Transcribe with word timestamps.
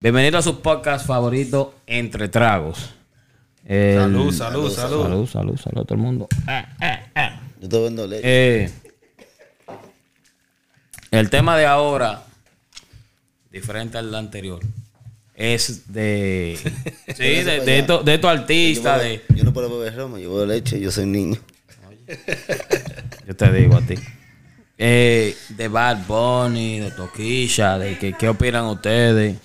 Bienvenido 0.00 0.38
a 0.38 0.42
su 0.42 0.60
podcast 0.60 1.04
favorito, 1.04 1.74
Entre 1.84 2.28
Tragos. 2.28 2.90
El- 3.64 3.98
Salud, 3.98 4.32
salud, 4.32 4.70
salud. 4.70 5.02
Salud, 5.02 5.26
salud, 5.28 5.56
salud 5.56 5.80
a 5.80 5.84
todo 5.84 5.94
el 5.94 6.00
mundo. 6.00 6.28
Yo 7.58 7.64
estoy 7.64 7.80
viendo 7.80 8.06
leche. 8.06 8.22
Eh, 8.64 8.70
el 11.10 11.28
tema 11.30 11.56
de 11.56 11.66
ahora, 11.66 12.22
diferente 13.50 13.98
al 13.98 14.14
anterior, 14.14 14.60
es 15.34 15.92
de. 15.92 16.56
sí, 17.16 17.42
de, 17.42 17.60
de 17.64 17.78
estos 17.80 18.04
de 18.04 18.14
estos 18.14 18.32
yo, 18.32 18.40
artistas. 18.40 19.02
De, 19.02 19.24
yo 19.34 19.42
no 19.42 19.52
puedo 19.52 19.80
beber 19.80 19.96
roma, 19.96 20.20
yo 20.20 20.32
bebo 20.32 20.46
leche, 20.46 20.78
yo 20.78 20.92
soy 20.92 21.06
niño. 21.06 21.40
yo 23.26 23.34
te 23.34 23.52
digo 23.52 23.76
a 23.76 23.80
ti. 23.80 23.96
Eh, 24.78 25.36
de 25.48 25.66
Bad 25.66 26.06
Bunny, 26.06 26.78
de 26.78 26.92
Toquilla, 26.92 27.78
de 27.78 27.98
que, 27.98 28.12
qué 28.12 28.28
opinan 28.28 28.66
ustedes 28.66 29.36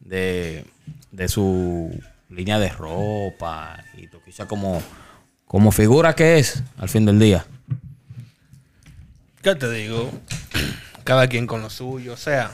de, 0.00 0.64
de 1.12 1.28
su 1.28 1.98
línea 2.28 2.58
de 2.58 2.68
ropa 2.70 3.82
y 3.96 4.06
Toquilla 4.08 4.46
como, 4.46 4.82
como 5.46 5.72
figura 5.72 6.14
que 6.14 6.38
es 6.38 6.62
al 6.78 6.88
fin 6.88 7.06
del 7.06 7.18
día. 7.18 7.44
¿Qué 9.42 9.54
te 9.54 9.70
digo? 9.70 10.10
Cada 11.04 11.26
quien 11.28 11.46
con 11.46 11.62
lo 11.62 11.70
suyo. 11.70 12.12
O 12.12 12.16
sea, 12.16 12.50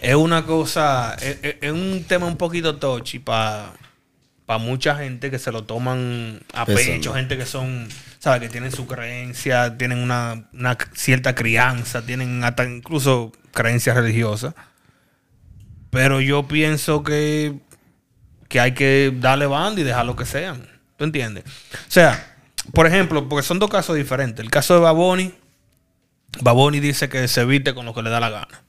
es 0.00 0.14
una 0.14 0.44
cosa, 0.46 1.14
es, 1.20 1.38
es- 1.42 1.56
es 1.60 1.72
un 1.72 2.04
tema 2.06 2.26
un 2.26 2.36
poquito 2.36 2.76
touchy 2.76 3.18
para 3.18 3.72
mucha 4.60 4.96
gente 4.96 5.30
que 5.30 5.38
se 5.38 5.50
lo 5.50 5.64
toman 5.64 6.40
a 6.54 6.64
pecho, 6.76 7.12
gente 7.14 7.36
que 7.36 7.44
son, 7.46 7.88
¿sabes? 8.20 8.40
Que 8.40 8.48
tienen 8.48 8.70
su 8.70 8.86
creencia, 8.86 9.76
tienen 9.76 9.98
una, 9.98 10.48
una 10.52 10.78
cierta 10.94 11.34
crianza, 11.34 12.02
tienen 12.02 12.44
hasta 12.44 12.64
incluso 12.64 13.32
creencias 13.52 13.96
religiosas. 13.96 14.54
Pero 15.96 16.20
yo 16.20 16.46
pienso 16.46 17.02
que, 17.02 17.54
que 18.48 18.60
hay 18.60 18.74
que 18.74 19.14
darle 19.18 19.46
banda 19.46 19.80
y 19.80 19.84
dejar 19.84 20.04
lo 20.04 20.14
que 20.14 20.26
sean. 20.26 20.68
¿Tú 20.98 21.04
entiendes? 21.04 21.44
O 21.46 21.78
sea, 21.90 22.36
por 22.74 22.86
ejemplo, 22.86 23.26
porque 23.30 23.42
son 23.46 23.58
dos 23.58 23.70
casos 23.70 23.96
diferentes. 23.96 24.44
El 24.44 24.50
caso 24.50 24.74
de 24.74 24.80
Baboni, 24.80 25.32
Baboni 26.42 26.80
dice 26.80 27.08
que 27.08 27.26
se 27.28 27.46
viste 27.46 27.74
con 27.74 27.86
lo 27.86 27.94
que 27.94 28.02
le 28.02 28.10
da 28.10 28.20
la 28.20 28.28
gana. 28.28 28.62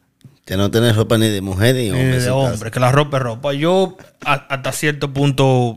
Que 0.46 0.56
no 0.56 0.72
tiene 0.72 0.94
ropa 0.94 1.18
ni 1.18 1.28
de 1.28 1.42
mujer 1.42 1.76
ni 1.76 1.90
hombre. 1.90 2.16
en 2.16 2.24
de 2.24 2.30
hombre, 2.30 2.72
que 2.72 2.80
la 2.80 2.94
ropa 2.94 3.18
es 3.18 3.24
ropa. 3.24 3.52
Yo 3.52 3.98
a- 4.24 4.46
hasta 4.48 4.72
cierto 4.72 5.12
punto 5.14 5.76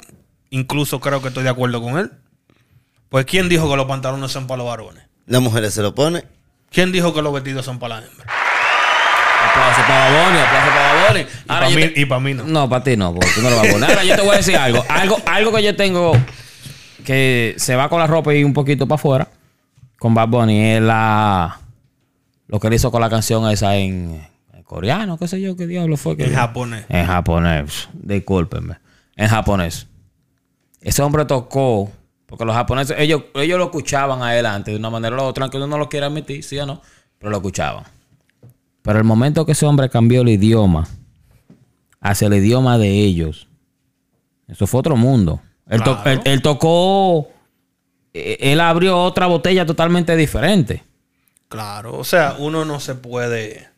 incluso 0.50 1.00
creo 1.00 1.20
que 1.20 1.28
estoy 1.28 1.42
de 1.42 1.50
acuerdo 1.50 1.82
con 1.82 1.98
él. 1.98 2.12
Pues 3.08 3.24
¿quién 3.26 3.48
dijo 3.48 3.68
que 3.68 3.76
los 3.76 3.86
pantalones 3.86 4.30
son 4.30 4.46
para 4.46 4.58
los 4.58 4.66
varones? 4.68 5.02
Las 5.26 5.42
mujeres 5.42 5.74
se 5.74 5.82
lo 5.82 5.96
ponen. 5.96 6.24
¿Quién 6.70 6.92
dijo 6.92 7.12
que 7.12 7.22
los 7.22 7.32
vestidos 7.32 7.64
son 7.64 7.80
para 7.80 7.96
las 8.00 8.08
hembras? 8.08 8.28
Aplauso 9.50 9.80
para 9.86 10.10
Baboni, 10.10 10.38
aplauso 10.38 10.70
para 10.70 10.92
Baboni. 11.02 11.20
Y 11.20 11.46
para 11.48 11.70
mí, 11.70 11.74
te- 11.82 12.00
y 12.00 12.04
pa' 12.06 12.20
mí 12.20 12.34
no. 12.34 12.44
No, 12.44 12.68
para 12.68 12.84
ti 12.84 12.96
no, 12.96 13.12
porque 13.14 13.28
tú 13.34 13.42
no 13.42 13.50
lo 13.50 13.56
vas 13.56 13.68
a 13.68 13.72
poner. 13.72 13.90
Ahora 13.90 14.04
yo 14.04 14.16
te 14.16 14.22
voy 14.22 14.34
a 14.34 14.36
decir 14.36 14.56
algo. 14.56 14.84
Algo, 14.88 15.16
algo 15.26 15.52
que 15.52 15.62
yo 15.62 15.76
tengo 15.76 16.12
que 17.04 17.54
se 17.56 17.76
va 17.76 17.88
con 17.88 17.98
la 17.98 18.06
ropa 18.06 18.34
y 18.34 18.44
un 18.44 18.52
poquito 18.52 18.86
para 18.86 18.96
afuera 18.96 19.28
con 19.98 20.14
Bad 20.14 20.28
Bunny 20.28 20.74
es 20.74 20.82
la 20.82 21.58
lo 22.46 22.60
que 22.60 22.66
él 22.68 22.74
hizo 22.74 22.90
con 22.90 23.00
la 23.00 23.08
canción 23.10 23.48
esa 23.50 23.76
en, 23.76 24.26
en 24.52 24.62
coreano, 24.64 25.16
qué 25.18 25.26
sé 25.28 25.40
yo, 25.40 25.56
qué 25.56 25.66
diablo 25.66 25.96
fue 25.96 26.16
que 26.16 26.24
En 26.24 26.34
japonés. 26.34 26.84
En 26.88 27.06
japonés, 27.06 27.88
discúlpenme. 27.92 28.76
En 29.16 29.28
japonés. 29.28 29.86
Ese 30.80 31.02
hombre 31.02 31.24
tocó 31.26 31.90
porque 32.26 32.44
los 32.44 32.54
japoneses 32.54 32.96
ellos 32.98 33.22
ellos 33.34 33.58
lo 33.58 33.64
escuchaban 33.66 34.22
a 34.22 34.36
él 34.36 34.46
antes 34.46 34.72
de 34.72 34.78
una 34.78 34.90
manera 34.90 35.16
u 35.16 35.20
otra, 35.22 35.44
aunque 35.44 35.56
uno 35.56 35.66
no 35.66 35.78
lo 35.78 35.88
quiera 35.88 36.06
admitir, 36.06 36.42
sí 36.44 36.58
o 36.58 36.66
no, 36.66 36.80
pero 37.18 37.30
lo 37.30 37.36
escuchaban. 37.38 37.84
Pero 38.82 38.98
el 38.98 39.04
momento 39.04 39.44
que 39.46 39.52
ese 39.52 39.66
hombre 39.66 39.88
cambió 39.90 40.22
el 40.22 40.28
idioma 40.30 40.88
hacia 42.00 42.28
el 42.28 42.34
idioma 42.34 42.78
de 42.78 42.88
ellos, 42.88 43.46
eso 44.48 44.66
fue 44.66 44.80
otro 44.80 44.96
mundo. 44.96 45.40
Él, 45.68 45.82
to- 45.82 45.94
Claro. 46.02 46.10
él- 46.10 46.20
él 46.24 46.42
tocó, 46.42 47.28
eh, 48.14 48.38
él 48.40 48.60
abrió 48.60 48.98
otra 49.02 49.26
botella 49.26 49.66
totalmente 49.66 50.16
diferente. 50.16 50.82
Claro, 51.48 51.96
o 51.98 52.04
sea, 52.04 52.36
uno 52.38 52.64
no 52.64 52.80
se 52.80 52.94
puede... 52.94 53.68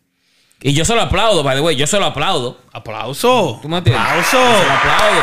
Y 0.64 0.74
yo 0.74 0.84
se 0.84 0.94
lo 0.94 1.00
aplaudo, 1.00 1.42
by 1.42 1.56
the 1.56 1.62
way, 1.62 1.74
yo 1.74 1.86
se 1.88 1.98
lo 1.98 2.06
aplaudo. 2.06 2.58
Aplauso. 2.72 3.58
¿Tú 3.60 3.68
me 3.68 3.78
entiendes? 3.78 4.00
Aplauso. 4.06 4.36
Yo 4.40 4.58
se 4.60 4.66
lo 4.66 4.72
aplaudo. 4.72 5.20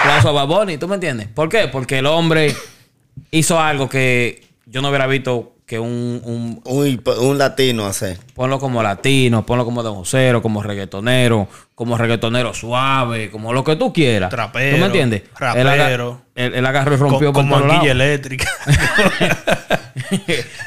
Aplauso 0.00 0.28
a 0.28 0.32
Baboni, 0.32 0.76
¿tú 0.76 0.86
me 0.86 0.94
entiendes? 0.96 1.28
¿Por 1.28 1.48
qué? 1.48 1.66
Porque 1.68 1.98
el 2.00 2.06
hombre 2.06 2.54
hizo 3.30 3.58
algo 3.58 3.88
que 3.88 4.46
yo 4.66 4.82
no 4.82 4.88
hubiera 4.90 5.06
visto 5.06 5.54
que 5.68 5.78
un, 5.78 6.20
un 6.24 6.60
Un, 6.64 7.02
un 7.20 7.38
latino 7.38 7.86
hace. 7.86 8.18
Ponlo 8.34 8.58
como 8.58 8.82
latino, 8.82 9.44
ponlo 9.44 9.64
como 9.66 9.82
de 9.82 9.90
vocero, 9.90 10.40
como 10.40 10.62
reggaetonero, 10.62 11.46
como 11.74 11.98
reggaetonero 11.98 12.54
suave, 12.54 13.30
como 13.30 13.52
lo 13.52 13.62
que 13.62 13.76
tú 13.76 13.92
quieras. 13.92 14.30
Trapero, 14.30 14.76
¿Tú 14.76 14.80
me 14.80 14.86
entiendes? 14.86 15.22
Rapero. 15.38 16.22
él- 16.34 16.54
él 16.54 16.64
agarró 16.66 16.94
y 16.94 16.96
rompió 16.96 17.32
Co- 17.34 17.42
por 17.42 17.42
como 17.42 17.56
anguilla 17.58 17.92
eléctrica. 17.92 18.48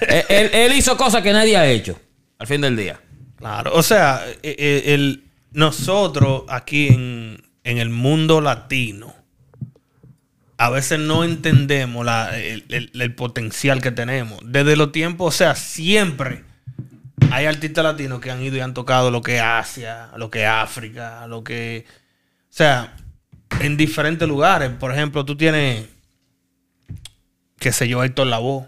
él, 0.08 0.24
él- 0.30 0.50
él 0.54 0.74
hizo 0.74 0.96
cosas 0.98 1.22
que 1.24 1.34
nadie 1.34 1.58
ha 1.58 1.66
hecho 1.68 1.98
al 2.40 2.48
fin 2.48 2.62
del 2.62 2.76
día. 2.78 3.00
Claro, 3.38 3.72
o 3.74 3.82
sea, 3.84 4.22
eh, 4.44 4.56
eh, 4.58 4.84
el, 4.94 5.24
nosotros 5.52 6.44
aquí 6.48 6.90
en, 6.90 7.42
en 7.64 7.78
el 7.80 7.90
mundo 7.90 8.40
latino, 8.40 9.16
a 10.62 10.70
veces 10.70 11.00
no 11.00 11.24
entendemos 11.24 12.06
la- 12.06 12.38
el, 12.38 13.16
potencial 13.16 13.82
que 13.82 13.90
tenemos. 13.90 14.40
Desde 14.46 14.76
los 14.76 14.92
tiempos, 14.92 15.34
o 15.34 15.36
sea, 15.36 15.56
siempre 15.56 16.44
hay 17.32 17.48
artistas 17.48 17.84
latinos 17.84 18.22
que 18.22 18.30
han 18.30 18.44
ido 18.44 18.58
y 18.58 18.60
han 18.60 18.76
tocado 18.76 19.10
lo 19.10 19.24
que 19.24 19.38
es 19.38 19.42
Asia, 19.42 20.10
lo 20.18 20.30
que 20.30 20.44
es 20.44 20.48
África, 20.48 21.26
lo 21.26 21.44
que... 21.44 21.88
O 22.44 22.54
sea, 22.54 22.96
en 23.60 23.76
diferentes 23.76 24.28
lugares. 24.28 24.70
Por 24.70 24.92
ejemplo, 24.92 25.26
tú 25.26 25.36
tienes, 25.36 25.88
qué 27.58 27.72
sé 27.72 27.88
yo, 27.88 28.04
Héctor 28.04 28.28
Lavoe, 28.28 28.68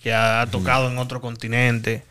que 0.00 0.14
ha 0.14 0.48
tocado 0.50 0.90
en 0.90 0.96
otro 0.96 1.20
continente. 1.20 2.02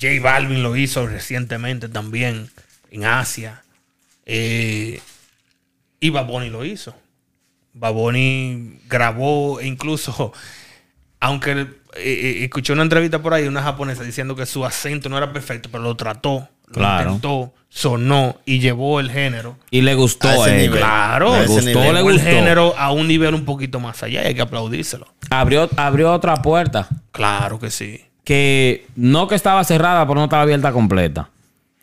J 0.00 0.22
Balvin 0.22 0.62
lo 0.62 0.76
hizo 0.76 1.08
recientemente 1.08 1.88
también 1.88 2.50
en 2.92 3.04
Asia. 3.04 3.64
Eh, 4.26 5.00
y 5.98 6.10
lo 6.10 6.64
hizo. 6.64 6.94
Baboni 7.72 8.78
grabó 8.88 9.60
e 9.60 9.66
incluso, 9.66 10.32
aunque 11.20 11.52
eh, 11.52 11.66
eh, 11.96 12.44
escuché 12.44 12.72
una 12.72 12.82
entrevista 12.82 13.20
por 13.22 13.34
ahí 13.34 13.42
de 13.44 13.48
una 13.48 13.62
japonesa 13.62 14.02
diciendo 14.02 14.34
que 14.36 14.46
su 14.46 14.64
acento 14.64 15.08
no 15.08 15.16
era 15.18 15.32
perfecto, 15.32 15.68
pero 15.70 15.82
lo 15.84 15.96
trató, 15.96 16.48
Claro. 16.72 17.04
lo 17.04 17.10
intentó, 17.16 17.52
sonó 17.68 18.36
y 18.44 18.60
llevó 18.60 19.00
el 19.00 19.10
género. 19.10 19.56
Y 19.72 19.80
le 19.80 19.94
gustó 19.96 20.28
A 20.28 20.34
ese 20.34 20.50
a 20.50 20.56
nivel. 20.56 20.78
Claro, 20.78 21.32
A 21.34 21.38
Le 21.38 21.44
ese 21.44 21.52
gustó, 21.54 21.68
nivel. 21.80 21.86
le 21.94 21.98
llevó 21.98 22.10
el 22.10 22.20
género 22.20 22.74
a 22.78 22.92
un 22.92 23.08
nivel 23.08 23.34
un 23.34 23.44
poquito 23.44 23.80
más 23.80 24.02
allá 24.04 24.22
y 24.22 24.26
hay 24.28 24.34
que 24.34 24.42
aplaudírselo. 24.42 25.06
Abrió, 25.30 25.68
abrió 25.76 26.12
otra 26.12 26.36
puerta 26.36 26.88
Claro 27.12 27.58
que 27.58 27.70
sí. 27.70 28.04
que 28.24 28.86
no 28.94 29.26
que 29.26 29.34
estaba 29.34 29.64
cerrada, 29.64 30.06
pero 30.06 30.18
no 30.20 30.24
estaba 30.24 30.42
abierta 30.42 30.70
completa. 30.72 31.30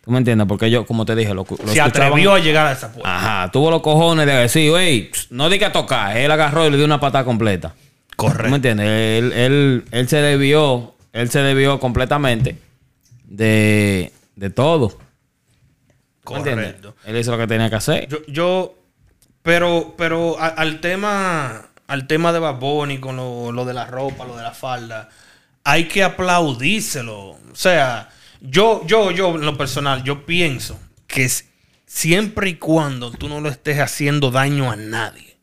¿Tú 0.07 0.13
me 0.13 0.19
entiendes? 0.19 0.47
Porque 0.47 0.71
yo, 0.71 0.85
como 0.85 1.03
te 1.03 1.15
dije, 1.17 1.33
lo, 1.33 1.45
lo 1.49 1.67
Se 1.73 1.81
atrevió 1.81 2.33
a 2.35 2.39
llegar 2.39 2.65
a 2.67 2.71
esa 2.71 2.93
puerta. 2.93 3.13
Ajá, 3.13 3.51
tuvo 3.51 3.69
los 3.69 3.81
cojones 3.81 4.25
de 4.25 4.31
decir, 4.31 4.71
hey, 4.77 5.11
no 5.31 5.49
diga 5.49 5.73
tocar. 5.73 6.15
Él 6.15 6.31
agarró 6.31 6.65
y 6.65 6.69
le 6.69 6.77
dio 6.77 6.85
una 6.85 7.01
patada 7.01 7.25
completa. 7.25 7.73
¿Tú 8.11 8.15
Correcto. 8.15 8.49
me 8.49 8.55
entiendes? 8.55 8.87
Él, 8.87 9.33
él, 9.33 9.83
él 9.91 10.07
se 10.07 10.21
debió, 10.21 10.95
él 11.11 11.29
se 11.29 11.39
debió 11.41 11.81
completamente 11.81 12.57
de, 13.25 14.13
de 14.37 14.49
todo. 14.49 14.97
¿Tú 16.23 16.31
me 16.31 16.37
entiendes? 16.37 16.67
Correcto. 16.75 16.95
Él 17.05 17.17
hizo 17.17 17.31
lo 17.31 17.37
que 17.37 17.47
tenía 17.47 17.69
que 17.69 17.75
hacer. 17.75 18.07
Yo, 18.07 18.19
yo 18.29 18.75
pero, 19.41 19.93
pero 19.97 20.39
a- 20.39 20.47
al 20.47 20.79
tema, 20.79 21.63
al 21.85 22.07
tema 22.07 22.31
de 22.31 22.39
Bad 22.39 22.59
Bunny 22.61 22.99
con 22.99 23.17
lo, 23.17 23.51
lo 23.51 23.65
de 23.65 23.73
la 23.73 23.85
ropa, 23.85 24.23
lo 24.23 24.37
de 24.37 24.43
la 24.43 24.51
falda, 24.51 25.09
hay 25.65 25.83
que 25.89 26.01
aplaudírselo. 26.01 27.17
O 27.31 27.37
sea, 27.55 28.07
yo, 28.41 28.85
yo, 28.85 29.11
yo, 29.11 29.35
en 29.35 29.45
lo 29.45 29.57
personal, 29.57 30.03
yo 30.03 30.25
pienso 30.25 30.79
que 31.07 31.29
siempre 31.85 32.49
y 32.49 32.55
cuando 32.55 33.11
tú 33.11 33.29
no 33.29 33.41
lo 33.41 33.49
estés 33.49 33.79
haciendo 33.79 34.31
daño 34.31 34.71
a 34.71 34.75
nadie. 34.75 35.37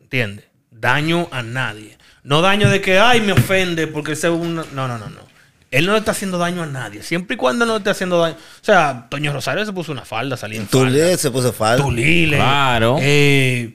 ¿Entiendes? 0.00 0.44
Daño 0.70 1.28
a 1.30 1.42
nadie. 1.42 1.96
No 2.22 2.42
daño 2.42 2.68
de 2.70 2.80
que, 2.80 2.98
ay, 2.98 3.20
me 3.20 3.32
ofende 3.32 3.86
porque 3.86 4.12
ese 4.12 4.28
es 4.28 4.32
un... 4.32 4.56
No, 4.56 4.64
no, 4.72 4.88
no, 4.88 4.98
no. 4.98 5.30
Él 5.70 5.86
no 5.86 5.92
le 5.92 5.98
está 5.98 6.10
haciendo 6.10 6.36
daño 6.36 6.62
a 6.64 6.66
nadie. 6.66 7.02
Siempre 7.02 7.34
y 7.34 7.36
cuando 7.36 7.64
no 7.64 7.74
le 7.74 7.78
esté 7.78 7.90
haciendo 7.90 8.20
daño. 8.20 8.34
O 8.34 8.64
sea, 8.64 9.06
Toño 9.08 9.32
Rosario 9.32 9.64
se 9.64 9.72
puso 9.72 9.92
una 9.92 10.04
falda, 10.04 10.36
falda. 10.36 10.66
Tulé 10.68 11.16
se 11.16 11.30
puso 11.30 11.52
falda. 11.52 11.82
Tulile. 11.84 12.36
Claro. 12.36 12.96
eh, 13.00 13.74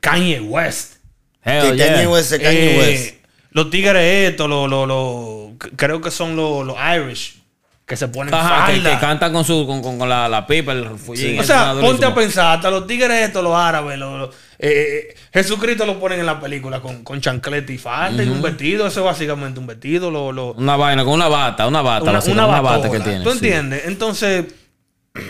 Kanye 0.00 0.40
West. 0.40 0.96
Hell 1.42 1.70
Que 1.70 1.76
yeah. 1.76 1.94
Kanye 1.94 2.06
West 2.06 2.32
es 2.32 2.40
Kanye 2.40 2.74
Eh, 2.74 2.78
West. 2.78 3.14
Los 3.50 3.70
tigres 3.70 4.30
estos, 4.30 4.48
los, 4.48 4.68
los, 4.70 4.86
los- 4.86 5.50
creo 5.76 6.00
que 6.00 6.10
son 6.10 6.36
los, 6.36 6.64
los 6.66 6.76
Irish, 6.96 7.40
que 7.84 7.96
se 7.96 8.06
ponen 8.08 8.32
Ajá, 8.32 8.66
que, 8.66 8.72
falda. 8.74 8.90
que 8.94 8.98
cantan 9.00 9.32
con 9.32 9.44
su 9.44 9.66
con, 9.66 9.82
con- 9.82 9.98
con 9.98 10.08
la, 10.08 10.28
la 10.28 10.46
pipa, 10.46 10.72
el 10.72 10.96
fullín. 10.98 11.38
o 11.38 11.42
ese 11.42 11.52
sea, 11.52 11.74
ponte 11.80 12.06
a 12.06 12.14
pensar, 12.14 12.56
hasta 12.56 12.70
los 12.70 12.86
tigres 12.86 13.26
estos, 13.26 13.42
los 13.42 13.54
árabes, 13.56 13.98
los, 13.98 14.18
los- 14.20 14.34
eh, 14.62 15.08
eh, 15.10 15.14
Jesucristo 15.32 15.84
lo 15.86 15.98
ponen 15.98 16.20
en 16.20 16.26
la 16.26 16.38
película 16.38 16.80
con, 16.80 17.02
con 17.02 17.20
chancleta 17.20 17.72
y 17.72 17.78
falda 17.78 18.22
y 18.22 18.28
un 18.28 18.40
vestido, 18.42 18.86
eso 18.86 19.00
es 19.00 19.06
básicamente 19.06 19.58
un 19.58 19.66
vestido, 19.66 20.10
lo, 20.10 20.30
lo- 20.30 20.52
Una 20.52 20.76
vaina 20.76 21.02
con 21.04 21.14
una 21.14 21.26
bata, 21.28 21.66
una 21.66 21.82
bata, 21.82 22.10
una, 22.10 22.20
una 22.20 22.46
una 22.46 22.60
bata 22.60 22.90
que 22.90 23.00
tiene. 23.00 23.24
¿Tú 23.24 23.30
sí. 23.30 23.36
entiendes? 23.38 23.82
Entonces, 23.86 24.44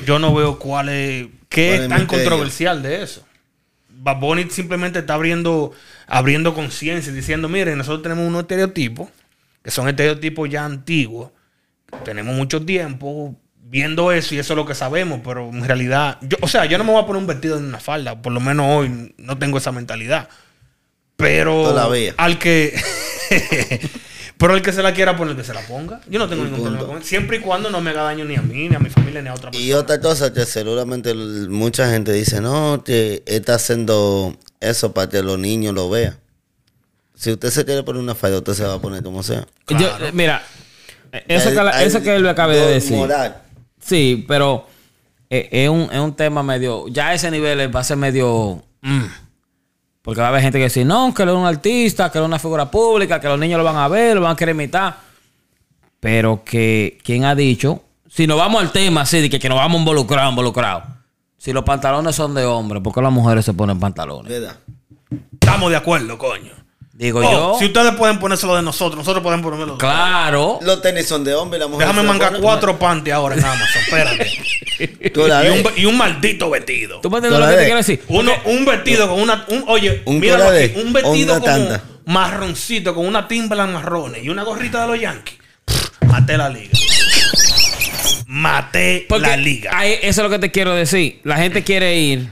yo 0.07 0.19
no 0.19 0.35
veo 0.35 0.59
cuál 0.59 0.91
es. 0.91 1.29
¿Qué 1.49 1.69
¿Cuál 1.71 1.83
es 1.83 1.89
tan 1.89 2.07
controversial 2.07 2.83
de 2.83 3.03
eso? 3.03 3.23
Bad 4.03 4.19
Bunny 4.19 4.49
simplemente 4.49 5.01
está 5.01 5.15
abriendo, 5.15 5.73
abriendo 6.07 6.55
conciencia 6.55 7.13
diciendo: 7.13 7.49
Miren, 7.49 7.77
nosotros 7.77 8.03
tenemos 8.03 8.27
unos 8.27 8.43
estereotipos 8.43 9.09
que 9.63 9.71
son 9.71 9.89
estereotipos 9.89 10.49
ya 10.49 10.65
antiguos. 10.65 11.31
Tenemos 12.05 12.35
mucho 12.35 12.65
tiempo 12.65 13.37
viendo 13.63 14.11
eso 14.11 14.35
y 14.35 14.39
eso 14.39 14.55
es 14.55 14.57
lo 14.57 14.65
que 14.65 14.75
sabemos, 14.75 15.21
pero 15.23 15.49
en 15.51 15.65
realidad, 15.65 16.19
yo, 16.23 16.39
o 16.41 16.49
sea, 16.49 16.65
yo 16.65 16.79
no 16.79 16.85
me 16.85 16.93
voy 16.93 17.03
a 17.03 17.07
poner 17.07 17.21
un 17.21 17.27
vestido 17.27 17.59
en 17.59 17.65
una 17.65 17.79
falda, 17.79 18.21
por 18.21 18.33
lo 18.33 18.41
menos 18.41 18.67
hoy 18.69 19.15
no 19.19 19.39
tengo 19.39 19.59
esa 19.59 19.71
mentalidad. 19.71 20.29
Pero 21.17 21.65
Todavía. 21.65 22.15
al 22.17 22.39
que 22.39 22.75
pero 24.41 24.57
el 24.57 24.63
que 24.63 24.73
se 24.73 24.83
la 24.83 24.93
quiera 24.93 25.17
poner 25.17 25.37
que 25.37 25.45
se 25.45 25.55
la 25.55 25.61
ponga. 25.61 26.01
Yo 26.09 26.19
no 26.19 26.29
tengo 26.29 26.43
ningún 26.43 26.59
punto. 26.59 26.71
problema 26.73 26.89
con 26.89 26.97
él, 26.97 27.05
siempre 27.05 27.37
y 27.37 27.41
cuando 27.41 27.71
no 27.71 27.81
me 27.81 27.91
haga 27.91 28.03
daño 28.03 28.25
ni 28.25 28.35
a 28.35 28.43
mí, 28.43 28.69
ni 28.69 28.75
a 28.75 28.81
mi 28.81 28.91
familia, 28.91 29.23
ni 29.23 29.29
a 29.29 29.35
otra 29.35 29.51
persona. 29.53 29.65
Y 29.65 29.73
otra 29.75 30.01
cosa 30.01 30.33
que 30.33 30.45
seguramente 30.47 31.15
mucha 31.15 31.89
gente 31.91 32.13
dice, 32.13 32.41
no, 32.41 32.83
que 32.85 33.23
está 33.27 33.55
haciendo 33.55 34.37
eso 34.59 34.93
para 34.93 35.09
que 35.09 35.23
los 35.23 35.39
niños 35.39 35.75
lo 35.75 35.89
vean. 35.89 36.19
Si 37.15 37.31
usted 37.31 37.51
se 37.51 37.65
quiere 37.65 37.83
poner 37.83 38.03
una 38.03 38.15
falda, 38.15 38.39
usted 38.39 38.55
se 38.55 38.65
va 38.65 38.75
a 38.75 38.81
poner 38.81 39.03
como 39.05 39.23
sea. 39.23 39.47
Claro. 39.67 40.07
eh, 40.07 40.11
mira, 40.13 40.43
eso, 41.29 41.49
Hay- 41.51 41.55
que, 41.55 41.63
la- 41.63 42.01
que 42.03 42.17
él 42.17 42.23
me 42.23 42.31
acaba 42.31 42.53
de 42.55 42.67
decir. 42.67 42.97
moral. 42.97 43.43
Sí, 43.79 44.25
pero 44.27 44.67
eh, 45.29 45.49
es, 45.53 45.69
un, 45.69 45.83
es 45.93 45.99
un 46.01 46.15
tema 46.17 46.43
medio. 46.43 46.89
Ya 46.89 47.09
a 47.09 47.15
ese 47.15 47.31
nivel 47.31 47.75
va 47.75 47.81
a 47.81 47.85
ser 47.85 47.97
medio. 47.99 48.65
mm. 48.81 49.05
Porque 50.03 50.21
va 50.21 50.29
a 50.29 50.31
haber 50.31 50.43
gente 50.43 50.59
que 50.59 50.65
dice, 50.65 50.85
no, 50.85 51.13
que 51.15 51.23
él 51.23 51.29
es 51.29 51.35
un 51.35 51.47
artista, 51.47 52.11
que 52.11 52.19
él 52.19 52.25
es 52.25 52.29
una 52.29 52.39
figura 52.39 52.71
pública, 52.71 53.21
que 53.21 53.29
los 53.29 53.39
niños 53.39 53.59
lo 53.59 53.65
van 53.65 53.77
a 53.77 53.89
ver, 53.89 54.17
lo 54.17 54.23
van 54.23 54.33
a 54.33 54.37
querer 54.37 54.55
imitar. 54.55 54.97
Pero 56.01 56.43
que, 56.45 56.99
¿quién 57.03 57.25
ha 57.25 57.35
dicho? 57.35 57.83
Si 58.09 58.27
nos 58.27 58.39
vamos 58.39 58.63
al 58.63 58.73
tema, 58.73 59.03
así, 59.03 59.21
de 59.21 59.29
que, 59.29 59.39
que 59.39 59.49
nos 59.49 59.59
vamos 59.59 59.79
involucrados, 59.79 60.31
involucrados. 60.31 60.85
Si 61.37 61.53
los 61.53 61.65
pantalones 61.65 62.17
son 62.17 62.35
de 62.35 62.45
hombre, 62.45 62.81
¿por 62.81 62.95
qué 62.95 63.03
las 63.03 63.13
mujeres 63.13 63.45
se 63.45 63.53
ponen 63.55 63.79
pantalones? 63.79 64.31
¿Verdad? 64.31 64.57
Estamos 65.33 65.71
de 65.71 65.77
acuerdo, 65.77 66.19
coño. 66.19 66.53
Digo 67.01 67.21
Oh, 67.21 67.33
yo. 67.33 67.57
Si 67.59 67.65
ustedes 67.65 67.95
pueden 67.95 68.19
ponérselo 68.19 68.55
de 68.55 68.61
nosotros, 68.63 68.99
nosotros 68.99 69.23
podemos 69.23 69.43
ponerlo 69.43 69.73
de 69.73 69.79
Claro. 69.79 70.59
Los 70.61 70.83
tenis 70.83 71.07
son 71.09 71.25
de 71.25 71.35
hombre 71.35 71.57
y 71.57 71.61
la 71.61 71.67
mujer. 71.67 71.87
Déjame 71.89 72.07
mangar 72.07 72.29
pone- 72.33 72.43
cuatro 72.43 72.79
panties 72.79 73.15
ahora 73.15 73.37
en 73.37 73.43
Amazon, 73.45 73.83
espérate. 73.83 75.11
Tú 75.15 75.27
la 75.27 75.47
y, 75.47 75.49
un, 75.49 75.63
ves. 75.63 75.73
y 75.79 75.87
un 75.87 75.97
maldito 75.97 76.51
vestido. 76.51 77.01
¿Tú 77.01 77.09
me 77.11 77.17
entiendes 77.17 77.41
lo 77.41 77.47
que 77.49 77.55
te 77.57 77.63
quiero 77.65 77.77
decir? 77.79 78.03
Uno, 78.09 78.33
un 78.45 78.65
vestido 78.67 79.09
con 79.09 79.19
una. 79.19 79.47
Un, 79.49 79.65
oye, 79.67 80.03
Un 80.05 80.21
míralo 80.21 80.51
aquí, 80.51 80.73
un 80.79 80.93
vestido 80.93 81.35
como 81.41 81.47
tanda. 81.47 81.83
marroncito, 82.05 82.95
con 82.95 83.07
una 83.07 83.27
Timberland 83.27 83.73
marrones 83.73 84.23
y 84.23 84.29
una 84.29 84.43
gorrita 84.43 84.83
de 84.83 84.87
los 84.89 85.01
Yankees. 85.01 85.39
Pff, 85.65 86.03
maté 86.07 86.37
la 86.37 86.51
liga. 86.51 86.71
Maté 88.27 89.07
Porque 89.09 89.27
la 89.27 89.37
liga. 89.37 89.71
ahí- 89.75 89.95
eso 90.03 90.21
es 90.21 90.25
lo 90.25 90.31
que 90.31 90.39
te 90.39 90.51
quiero 90.51 90.75
decir. 90.75 91.21
La 91.25 91.37
gente 91.37 91.65
quiere 91.65 91.97
ir 91.99 92.29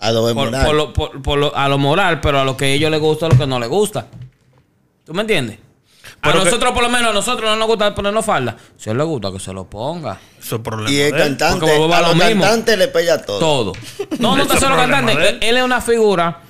A 0.00 0.10
lo 0.12 0.22
por, 0.22 0.34
moral. 0.34 0.66
por 0.66 0.74
lo, 0.74 0.92
por- 0.92 1.22
por 1.22 1.38
lo- 1.38 1.56
a 1.56 1.68
lo 1.68 1.78
moral, 1.78 2.20
pero 2.20 2.40
a 2.40 2.44
lo 2.44 2.56
que 2.56 2.64
a 2.64 2.68
ellos 2.68 2.90
les 2.90 3.00
gusta, 3.00 3.26
a 3.26 3.28
lo 3.28 3.38
que 3.38 3.46
no 3.46 3.60
les 3.60 3.68
gusta. 3.68 4.06
¿Tú 5.04 5.12
me 5.14 5.20
entiendes? 5.22 5.58
A 6.22 6.28
Pero 6.28 6.38
que- 6.40 6.44
nosotros, 6.46 6.72
por 6.72 6.82
lo 6.82 6.88
menos, 6.88 7.10
a 7.10 7.14
nosotros 7.14 7.48
no 7.50 7.56
nos 7.56 7.68
gusta 7.68 7.94
ponernos 7.94 8.24
falda. 8.24 8.56
Si 8.76 8.88
a 8.88 8.92
él 8.92 8.98
le 8.98 9.04
gusta, 9.04 9.30
que 9.30 9.38
se 9.38 9.52
lo 9.52 9.64
ponga. 9.64 10.18
Eso 10.38 10.56
es 10.56 10.62
problema. 10.62 10.90
Y 10.90 10.98
el 11.00 11.14
cantante, 11.16 11.70
a 11.70 11.74
a 11.98 12.00
los 12.02 12.14
mismo. 12.16 12.42
cantantes 12.42 12.78
le 12.78 12.88
pega 12.88 13.22
todo. 13.22 13.38
Todo. 13.38 13.72
No, 14.18 14.36
no 14.36 14.42
es 14.42 14.60
solo 14.60 14.76
cantante. 14.76 15.12
él. 15.48 15.56
Es 15.56 15.62
una 15.62 15.80
figura. 15.80 16.40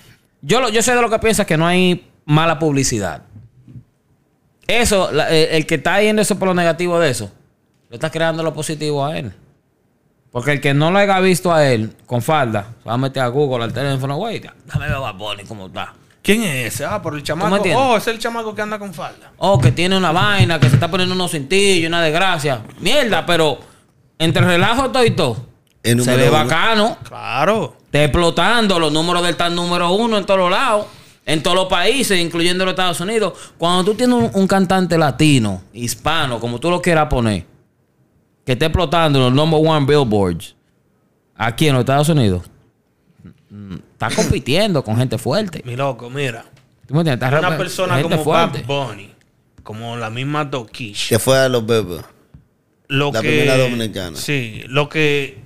Yo, 0.43 0.61
lo- 0.61 0.69
yo 0.71 0.83
sé 0.83 0.95
de 0.95 1.01
lo 1.03 1.11
que 1.11 1.19
piensa 1.19 1.45
que 1.45 1.57
no 1.57 1.67
hay 1.67 2.07
mala 2.25 2.59
publicidad. 2.59 3.23
Eso, 4.67 5.11
la- 5.13 5.29
el, 5.31 5.49
el 5.57 5.67
que 5.67 5.77
está 5.77 6.01
yendo 6.01 6.23
eso 6.23 6.39
por 6.39 6.49
lo 6.49 6.55
negativo 6.55 6.99
de 7.01 7.11
eso, 7.11 7.31
le 7.89 7.97
está 7.97 8.11
creando 8.11 8.43
lo 8.43 8.55
positivo 8.55 9.05
a 9.05 9.19
él. 9.19 9.33
Porque 10.33 10.53
el 10.53 10.61
que 10.61 10.75
no 10.75 10.91
lo 10.91 10.99
haya 10.99 11.19
visto 11.21 11.53
a 11.53 11.67
él 11.69 11.93
con 12.07 12.23
falda, 12.23 12.67
se 12.83 12.89
va 12.89 12.95
a 12.95 12.99
meter 12.99 13.23
a 13.23 13.29
Google, 13.29 13.65
al 13.65 13.73
teléfono, 13.73 14.17
güey, 14.17 14.39
déjame 14.41 14.87
ver 14.87 14.95
a 14.95 14.99
Bad 15.01 15.15
Bunny 15.17 15.45
cómo 15.45 15.67
está. 15.67 15.95
¿Quién 16.23 16.43
es 16.43 16.75
ese? 16.75 16.85
Ah, 16.85 17.01
por 17.03 17.15
el 17.15 17.23
chamaco. 17.23 17.57
entiendes? 17.57 17.83
Oh, 17.85 17.97
es 17.97 18.07
el 18.07 18.19
chamaco 18.19 18.55
que 18.55 18.63
anda 18.63 18.79
con 18.79 18.93
falda. 18.95 19.33
Oh, 19.39 19.59
que 19.59 19.73
tiene 19.73 19.97
una 19.97 20.13
vaina, 20.13 20.61
que 20.61 20.69
se 20.69 20.75
está 20.75 20.89
poniendo 20.91 21.15
unos 21.15 21.31
cintillos, 21.33 21.89
una 21.89 22.03
desgracia. 22.03 22.61
Mierda, 22.79 23.25
pero 23.27 23.59
entre 24.19 24.45
relajo 24.45 24.91
todo 24.91 25.05
y 25.05 25.11
todo, 25.13 25.47
El 25.83 26.03
se 26.05 26.15
ve 26.15 26.29
uno. 26.29 26.33
bacano. 26.39 26.97
Claro. 27.09 27.77
Está 27.87 28.05
explotando 28.05 28.79
los 28.79 28.93
números 28.93 29.23
del 29.25 29.35
tal 29.37 29.55
número 29.55 29.91
uno 29.93 30.17
en 30.19 30.25
todos 30.27 30.39
los 30.41 30.51
lados, 30.51 30.87
en 31.27 31.43
todos 31.43 31.57
los 31.57 31.67
países, 31.67 32.21
incluyendo 32.21 32.65
los 32.65 32.73
Estados 32.73 33.01
Unidos. 33.01 33.33
Cuando 33.59 33.83
tú 33.83 33.95
tienes 33.95 34.15
un, 34.15 34.31
un 34.33 34.47
cantante 34.47 34.97
latino, 34.99 35.63
hispano, 35.73 36.39
como 36.39 36.61
tú 36.61 36.71
lo 36.71 36.81
quieras 36.83 37.07
poner, 37.09 37.47
que 38.51 38.55
esté 38.55 38.65
explotando 38.67 39.21
en 39.21 39.25
los 39.27 39.33
number 39.33 39.61
one 39.65 39.87
billboards 39.87 40.57
aquí 41.37 41.69
en 41.69 41.75
los 41.75 41.83
Estados 41.83 42.09
Unidos, 42.09 42.43
está 43.93 44.11
compitiendo 44.11 44.83
con 44.83 44.97
gente 44.97 45.19
fuerte. 45.19 45.63
Mi 45.65 45.77
loco, 45.77 46.11
mira. 46.11 46.45
¿Tú 46.85 46.95
me 46.95 47.03
entiendes? 47.03 47.29
Está 47.29 47.39
Una 47.39 47.57
persona 47.57 47.95
gente 47.99 48.17
como 48.17 48.25
Bad 48.29 48.51
fuerte. 48.51 48.67
Bunny, 48.67 49.11
como 49.63 49.97
la 49.97 50.11
misma 50.11 50.45
Dokish. 50.47 51.11
Que 51.11 51.21
fue 51.21 51.39
a 51.39 51.49
los 51.49 51.65
bebés. 51.65 52.03
lo 52.89 53.13
La 53.13 53.23
que, 53.23 53.29
primera 53.29 53.57
dominicana. 53.57 54.17
Sí, 54.17 54.65
lo 54.67 54.89
que, 54.89 55.39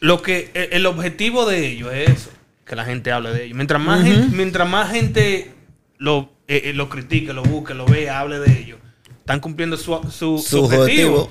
lo 0.00 0.20
que, 0.20 0.50
el, 0.54 0.72
el 0.72 0.86
objetivo 0.86 1.46
de 1.46 1.68
ellos 1.68 1.92
es 1.94 2.10
eso, 2.10 2.30
que 2.66 2.74
la 2.74 2.84
gente 2.84 3.12
hable 3.12 3.30
de 3.32 3.44
ellos. 3.44 3.54
Mientras 3.56 3.80
más, 3.80 4.02
gente, 4.02 4.36
mientras 4.36 4.68
más 4.68 4.90
gente 4.90 5.52
lo, 5.98 6.32
eh, 6.48 6.62
eh, 6.64 6.72
lo 6.72 6.88
critique, 6.88 7.32
lo 7.32 7.44
busque, 7.44 7.74
lo 7.74 7.86
vea, 7.86 8.18
hable 8.18 8.40
de 8.40 8.58
ellos, 8.60 8.78
están 9.20 9.38
cumpliendo 9.38 9.76
su, 9.76 9.94
su, 10.10 10.10
su 10.10 10.38
Su 10.38 10.64
objetivo. 10.64 11.22
objetivo. 11.22 11.30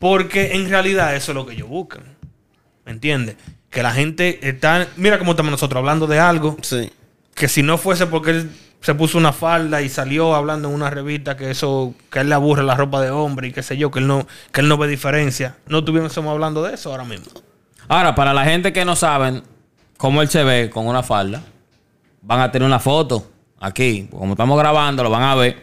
Porque 0.00 0.56
en 0.56 0.68
realidad 0.68 1.14
eso 1.14 1.30
es 1.30 1.36
lo 1.36 1.46
que 1.46 1.54
ellos 1.54 1.68
buscan. 1.68 2.02
¿Me 2.84 2.90
entiendes? 2.90 3.36
Que 3.70 3.84
la 3.84 3.92
gente 3.92 4.48
está, 4.48 4.88
mira 4.96 5.18
cómo 5.20 5.30
estamos 5.32 5.52
nosotros 5.52 5.78
hablando 5.78 6.08
de 6.08 6.18
algo 6.18 6.56
Sí. 6.62 6.90
que 7.34 7.46
si 7.46 7.62
no 7.62 7.78
fuese 7.78 8.08
porque 8.08 8.30
él 8.30 8.50
se 8.80 8.94
puso 8.94 9.18
una 9.18 9.32
falda 9.32 9.82
y 9.82 9.88
salió 9.90 10.34
hablando 10.34 10.68
en 10.68 10.74
una 10.74 10.88
revista 10.90 11.36
que 11.36 11.50
eso, 11.50 11.94
que 12.10 12.20
él 12.20 12.30
le 12.30 12.34
aburre 12.34 12.62
la 12.64 12.74
ropa 12.74 13.00
de 13.02 13.10
hombre 13.10 13.48
y 13.48 13.52
qué 13.52 13.62
sé 13.62 13.76
yo, 13.76 13.90
que 13.90 13.98
él 14.00 14.06
no, 14.06 14.26
que 14.52 14.62
él 14.62 14.68
no 14.68 14.78
ve 14.78 14.88
diferencia, 14.88 15.56
no 15.68 15.78
estuviésemos 15.80 16.32
hablando 16.32 16.62
de 16.62 16.74
eso 16.74 16.90
ahora 16.90 17.04
mismo. 17.04 17.26
Ahora, 17.86 18.14
para 18.14 18.32
la 18.32 18.44
gente 18.44 18.72
que 18.72 18.84
no 18.86 18.96
saben 18.96 19.42
cómo 19.98 20.22
él 20.22 20.30
se 20.30 20.42
ve 20.44 20.70
con 20.70 20.86
una 20.86 21.02
falda, 21.02 21.42
van 22.22 22.40
a 22.40 22.50
tener 22.50 22.66
una 22.66 22.78
foto 22.80 23.30
aquí. 23.60 24.08
Como 24.10 24.32
estamos 24.32 24.58
grabando, 24.58 25.02
lo 25.02 25.10
van 25.10 25.24
a 25.24 25.34
ver 25.34 25.62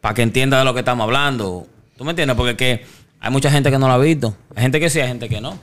para 0.00 0.14
que 0.14 0.22
entienda 0.22 0.58
de 0.58 0.64
lo 0.64 0.74
que 0.74 0.80
estamos 0.80 1.04
hablando. 1.04 1.66
¿Tú 1.96 2.04
me 2.04 2.10
entiendes? 2.10 2.36
Porque 2.36 2.56
que 2.56 2.84
hay 3.24 3.30
mucha 3.32 3.50
gente 3.50 3.70
que 3.70 3.78
no 3.78 3.86
lo 3.88 3.94
ha 3.94 3.98
visto. 3.98 4.34
Hay 4.54 4.62
gente 4.62 4.78
que 4.80 4.90
sí, 4.90 5.00
hay 5.00 5.08
gente 5.08 5.28
que 5.28 5.40
no. 5.40 5.58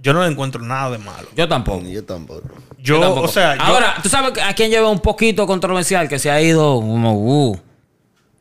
Yo 0.00 0.12
no 0.12 0.22
le 0.22 0.28
encuentro 0.28 0.60
nada 0.62 0.90
de 0.90 0.98
malo. 0.98 1.28
Yo 1.36 1.46
tampoco. 1.48 1.84
Yo 1.86 2.04
tampoco. 2.04 2.42
Yo, 2.78 2.98
tampoco. 3.00 3.22
o 3.22 3.28
sea, 3.28 3.54
yo- 3.56 3.62
Ahora, 3.62 3.94
¿tú 4.02 4.08
sabes 4.08 4.32
a 4.42 4.52
quién 4.54 4.70
lleva 4.70 4.88
un 4.90 4.98
poquito 4.98 5.46
controversial 5.46 6.08
que 6.08 6.18
se 6.18 6.30
ha 6.30 6.40
ido 6.42 6.80
como, 6.80 7.12
uh, 7.50 7.56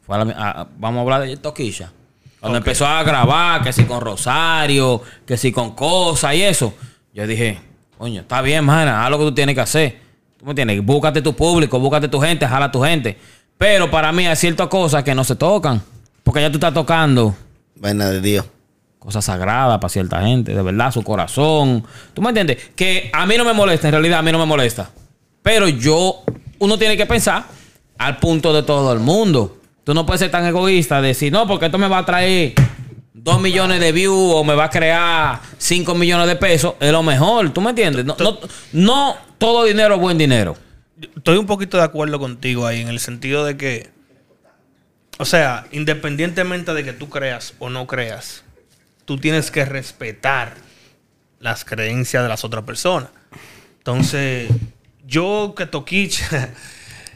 fue 0.06 0.16
a 0.16 0.26
la- 0.26 0.34
a- 0.38 0.68
vamos 0.78 1.00
a 1.00 1.02
hablar 1.02 1.22
de 1.28 1.38
Toquilla. 1.38 1.92
Cuando 2.40 2.58
empezó 2.58 2.88
a 2.88 3.04
grabar, 3.04 3.62
que 3.62 3.72
si 3.72 3.84
con 3.84 4.02
Rosario, 4.02 5.02
que 5.28 5.38
si 5.38 5.52
con 5.52 5.76
cosas 5.76 6.34
y 6.34 6.42
eso, 6.42 6.74
yo 7.14 7.28
dije, 7.28 7.60
coño, 8.00 8.22
está 8.22 8.42
bien, 8.42 8.66
mana, 8.66 9.04
haz 9.06 9.12
lo 9.12 9.20
que 9.20 9.26
tú 9.26 9.34
tienes 9.36 9.54
que 9.54 9.62
hacer. 9.62 10.00
¿Tú 10.38 10.46
me 10.46 10.52
entiendes? 10.54 10.84
Búscate 10.84 11.22
tu 11.22 11.36
público, 11.36 11.80
búscate 11.80 12.08
tu 12.08 12.20
gente, 12.20 12.48
jala 12.48 12.72
tu 12.72 12.82
gente. 12.82 13.16
Pero 13.60 13.92
para 13.92 14.12
mí 14.12 14.26
hay 14.26 14.36
ciertas 14.36 14.68
cosas 14.70 15.04
que 15.04 15.14
no 15.14 15.24
se 15.24 15.36
tocan. 15.36 15.80
Porque 16.24 16.42
ya 16.42 16.50
tú 16.50 16.58
estás 16.58 16.74
tocando 16.74 17.36
Vaina 17.76 18.10
de 18.10 18.22
Dios. 18.22 18.46
Cosas 19.02 19.26
sagradas 19.26 19.80
para 19.80 19.90
cierta 19.90 20.22
gente, 20.22 20.54
de 20.54 20.62
verdad, 20.62 20.92
su 20.92 21.02
corazón. 21.02 21.84
¿Tú 22.14 22.22
me 22.22 22.30
entiendes? 22.30 22.70
Que 22.76 23.10
a 23.12 23.26
mí 23.26 23.36
no 23.36 23.44
me 23.44 23.52
molesta, 23.52 23.88
en 23.88 23.94
realidad 23.94 24.20
a 24.20 24.22
mí 24.22 24.32
no 24.32 24.38
me 24.38 24.46
molesta. 24.46 24.92
Pero 25.42 25.68
yo, 25.68 26.22
uno 26.60 26.78
tiene 26.78 26.96
que 26.96 27.08
pensar 27.08 27.46
al 27.98 28.18
punto 28.18 28.54
de 28.54 28.62
todo 28.62 28.94
el 28.94 29.00
mundo. 29.00 29.58
Tú 29.84 29.96
no 29.96 30.06
puedes 30.06 30.20
ser 30.20 30.30
tan 30.30 30.46
egoísta 30.46 31.02
de 31.02 31.08
decir, 31.08 31.34
no, 31.34 31.48
porque 31.48 31.66
esto 31.66 31.80
me 31.80 31.88
va 31.88 31.98
a 31.98 32.06
traer 32.06 32.54
dos 33.12 33.42
millones 33.42 33.80
de 33.80 33.92
views 33.92 34.34
o 34.36 34.44
me 34.44 34.54
va 34.54 34.66
a 34.66 34.70
crear 34.70 35.40
cinco 35.58 35.96
millones 35.96 36.28
de 36.28 36.36
pesos. 36.36 36.76
Es 36.80 36.92
lo 36.92 37.02
mejor, 37.02 37.50
¿tú 37.50 37.60
me 37.60 37.72
entiendes? 37.72 38.06
No, 38.06 38.16
no, 38.20 38.38
no 38.72 39.18
todo 39.40 39.64
dinero 39.64 39.96
es 39.96 40.00
buen 40.00 40.20
dinero. 40.20 40.56
estoy 41.18 41.38
un 41.38 41.48
poquito 41.48 41.78
de 41.78 41.84
acuerdo 41.84 42.20
contigo 42.20 42.68
ahí 42.68 42.82
en 42.82 42.90
el 42.90 43.00
sentido 43.00 43.46
de 43.46 43.58
que, 43.58 43.90
o 45.18 45.26
sea, 45.26 45.66
independientemente 45.72 46.72
de 46.76 46.84
que 46.84 46.94
tú 46.94 47.10
creas 47.10 47.56
o 47.58 47.72
no 47.72 47.88
creas, 47.88 48.44
tú 49.12 49.18
tienes 49.18 49.52
que 49.52 49.66
respetar 49.66 50.54
las 51.42 51.66
creencias 51.66 52.24
de 52.24 52.30
las 52.30 52.46
otras 52.46 52.64
personas. 52.64 53.10
Entonces, 53.80 54.50
yo 55.06 55.54
que 55.58 55.66
Toquicha, 55.66 56.50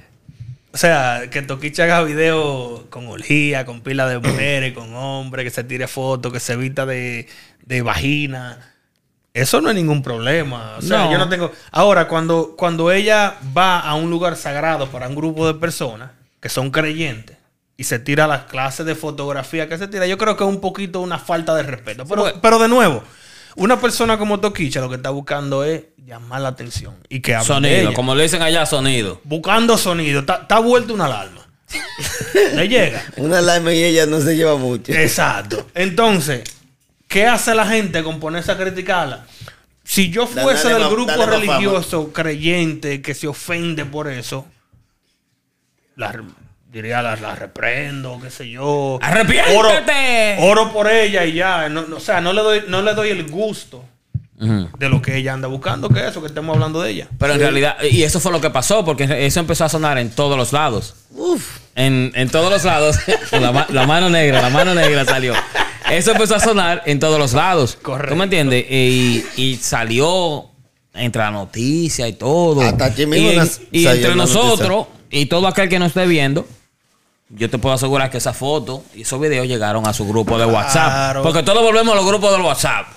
o 0.74 0.78
sea, 0.78 1.30
que 1.32 1.42
Toquicha 1.42 1.86
haga 1.86 2.04
video 2.04 2.88
con 2.90 3.08
orgía, 3.08 3.66
con 3.66 3.80
pila 3.80 4.10
de 4.10 4.20
mujeres, 4.20 4.74
con 4.74 4.94
hombres, 4.94 5.46
que 5.46 5.52
se 5.52 5.64
tire 5.64 5.88
fotos, 5.88 6.34
que 6.34 6.42
se 6.42 6.58
vista 6.58 6.86
de, 6.86 7.30
de 7.66 7.82
vagina. 7.82 8.74
Eso 9.34 9.62
no 9.62 9.70
es 9.70 9.76
ningún 9.76 10.04
problema. 10.04 10.76
O 10.78 10.82
sea, 10.82 11.06
No. 11.06 11.12
yo 11.14 11.18
no 11.18 11.30
tengo. 11.30 11.50
Ahora, 11.72 12.10
cuando, 12.10 12.56
cuando 12.58 12.92
ella 12.92 13.38
va 13.58 13.80
a 13.80 13.96
un 13.96 14.10
lugar 14.10 14.36
sagrado 14.36 14.90
para 14.92 15.08
un 15.08 15.16
grupo 15.16 15.48
de 15.48 15.54
personas 15.54 16.12
que 16.42 16.50
son 16.50 16.72
creyentes 16.72 17.38
y 17.78 17.84
se 17.84 18.00
tira 18.00 18.28
las 18.28 18.44
clases 18.44 18.86
de 18.86 18.96
fotografía 18.96 19.68
que 19.68 19.78
se 19.78 19.88
tira, 19.88 20.08
yo 20.08 20.18
creo 20.18 20.38
que 20.38 20.44
es 20.44 20.50
un 20.50 20.62
poquito 20.62 21.02
una 21.02 21.20
falta 21.20 21.54
de 21.56 21.64
respeto. 21.64 22.06
Pero, 22.06 22.32
pero 22.42 22.60
de 22.60 22.68
nuevo, 22.68 23.04
Una 23.58 23.80
persona 23.80 24.18
como 24.18 24.40
Toquicha 24.40 24.82
lo 24.82 24.90
que 24.90 24.96
está 24.96 25.10
buscando 25.12 25.64
es 25.64 25.84
llamar 26.06 26.42
la 26.42 26.50
atención 26.50 26.96
y 27.10 27.22
que 27.22 27.34
hable 27.36 27.44
de 27.44 27.54
Sonido, 27.54 27.76
ella. 27.90 27.94
como 27.94 28.14
le 28.14 28.24
dicen 28.24 28.42
allá, 28.42 28.66
sonido. 28.66 29.22
Buscando 29.24 29.78
sonido. 29.78 30.20
Está, 30.20 30.60
vuelta 30.60 30.94
una 30.94 31.06
alarma. 31.06 31.48
Le 32.54 32.68
llega. 32.68 33.04
Una 33.18 33.40
alarma 33.40 33.74
y 33.74 33.84
ella 33.84 34.06
no 34.06 34.22
se 34.22 34.36
lleva 34.36 34.58
mucho. 34.58 34.92
Exacto. 34.92 35.68
Entonces, 35.74 36.44
¿qué 37.08 37.26
hace 37.26 37.56
la 37.56 37.66
gente 37.66 38.04
con 38.04 38.20
ponerse 38.20 38.52
a 38.52 38.58
criticarla? 38.58 39.26
Si 39.84 40.10
yo 40.10 40.28
fuese 40.28 40.70
dale 40.70 40.84
del 40.84 40.94
grupo 40.94 41.12
dale 41.12 41.38
religioso 41.38 42.12
creyente 42.12 43.02
que 43.02 43.14
se 43.14 43.28
ofende 43.28 43.86
por 43.86 44.10
eso, 44.10 44.46
la, 45.96 46.12
diría 46.82 47.02
la, 47.02 47.16
la 47.16 47.36
reprendo, 47.36 48.20
qué 48.22 48.30
sé 48.30 48.50
yo. 48.50 49.00
¡Arrepiéntete! 49.02 50.38
Oro, 50.40 50.64
oro 50.64 50.74
por 50.74 50.90
ella 50.90 51.26
y 51.26 51.34
ya. 51.34 51.70
No, 51.70 51.84
no, 51.84 51.98
o 51.98 52.00
sea, 52.00 52.22
no 52.22 52.34
le 52.34 52.42
doy, 52.42 52.64
no 52.68 52.82
le 52.82 52.94
doy 52.94 53.10
el 53.10 53.30
gusto 53.30 53.84
de 54.38 54.90
lo 54.90 55.02
que 55.02 55.16
ella 55.16 55.32
anda 55.34 55.48
buscando, 55.48 55.88
que 55.88 56.06
eso, 56.06 56.20
que 56.20 56.28
estemos 56.28 56.54
hablando 56.56 56.82
de 56.82 56.92
ella. 56.92 57.08
Pero 57.18 57.34
en 57.34 57.40
realidad, 57.40 57.78
y 57.90 58.04
eso 58.04 58.20
fue 58.20 58.34
lo 58.34 58.42
que 58.42 58.50
pasó, 58.50 58.84
porque 58.84 59.26
eso 59.26 59.40
empezó 59.40 59.64
a 59.64 59.70
sonar 59.70 59.98
en 59.98 60.10
todos 60.12 60.38
los 60.38 60.52
lados. 60.52 60.94
Uf. 61.12 61.60
En, 61.76 62.12
en 62.16 62.30
todos 62.30 62.52
los 62.52 62.64
lados. 62.66 62.98
la, 63.32 63.52
ma- 63.54 63.68
la 63.70 63.88
mano 63.88 64.10
negra, 64.10 64.42
la 64.42 64.50
mano 64.50 64.76
negra 64.76 65.06
salió. 65.06 65.34
Eso 65.90 66.12
empezó 66.12 66.36
a 66.36 66.40
sonar 66.42 66.84
en 66.86 67.00
todos 67.00 67.18
los 67.18 67.32
lados. 67.34 67.78
Correcto. 67.82 68.12
¿Tú 68.14 68.18
me 68.18 68.26
entiendes? 68.26 68.66
Y, 68.70 69.24
y 69.38 69.56
salió 69.56 70.50
entre 70.94 71.22
la 71.22 71.32
noticia 71.32 72.06
y 72.08 72.14
todo. 72.14 72.62
Hasta 72.62 72.86
aquí 72.86 73.06
mismo 73.06 73.42
y, 73.72 73.86
entre 73.88 74.16
nosotros 74.16 74.88
y 75.10 75.28
todo 75.28 75.48
aquel 75.48 75.70
que 75.70 75.80
nos 75.80 75.90
esté 75.90 76.06
viendo, 76.08 76.46
yo 77.30 77.50
te 77.50 77.58
puedo 77.58 77.76
asegurar 77.76 78.10
que 78.10 78.18
esa 78.18 78.34
foto 78.34 78.84
y 78.94 79.02
esos 79.02 79.20
videos 79.20 79.48
llegaron 79.48 79.88
a 79.88 79.94
su 79.94 80.08
grupo 80.08 80.38
de 80.38 80.46
WhatsApp. 80.46 80.92
Claro. 80.92 81.24
Porque 81.24 81.44
todos 81.44 81.62
volvemos 81.64 81.94
a 81.94 81.98
los 81.98 82.06
grupos 82.06 82.32
del 82.32 82.42
WhatsApp. 82.42 82.88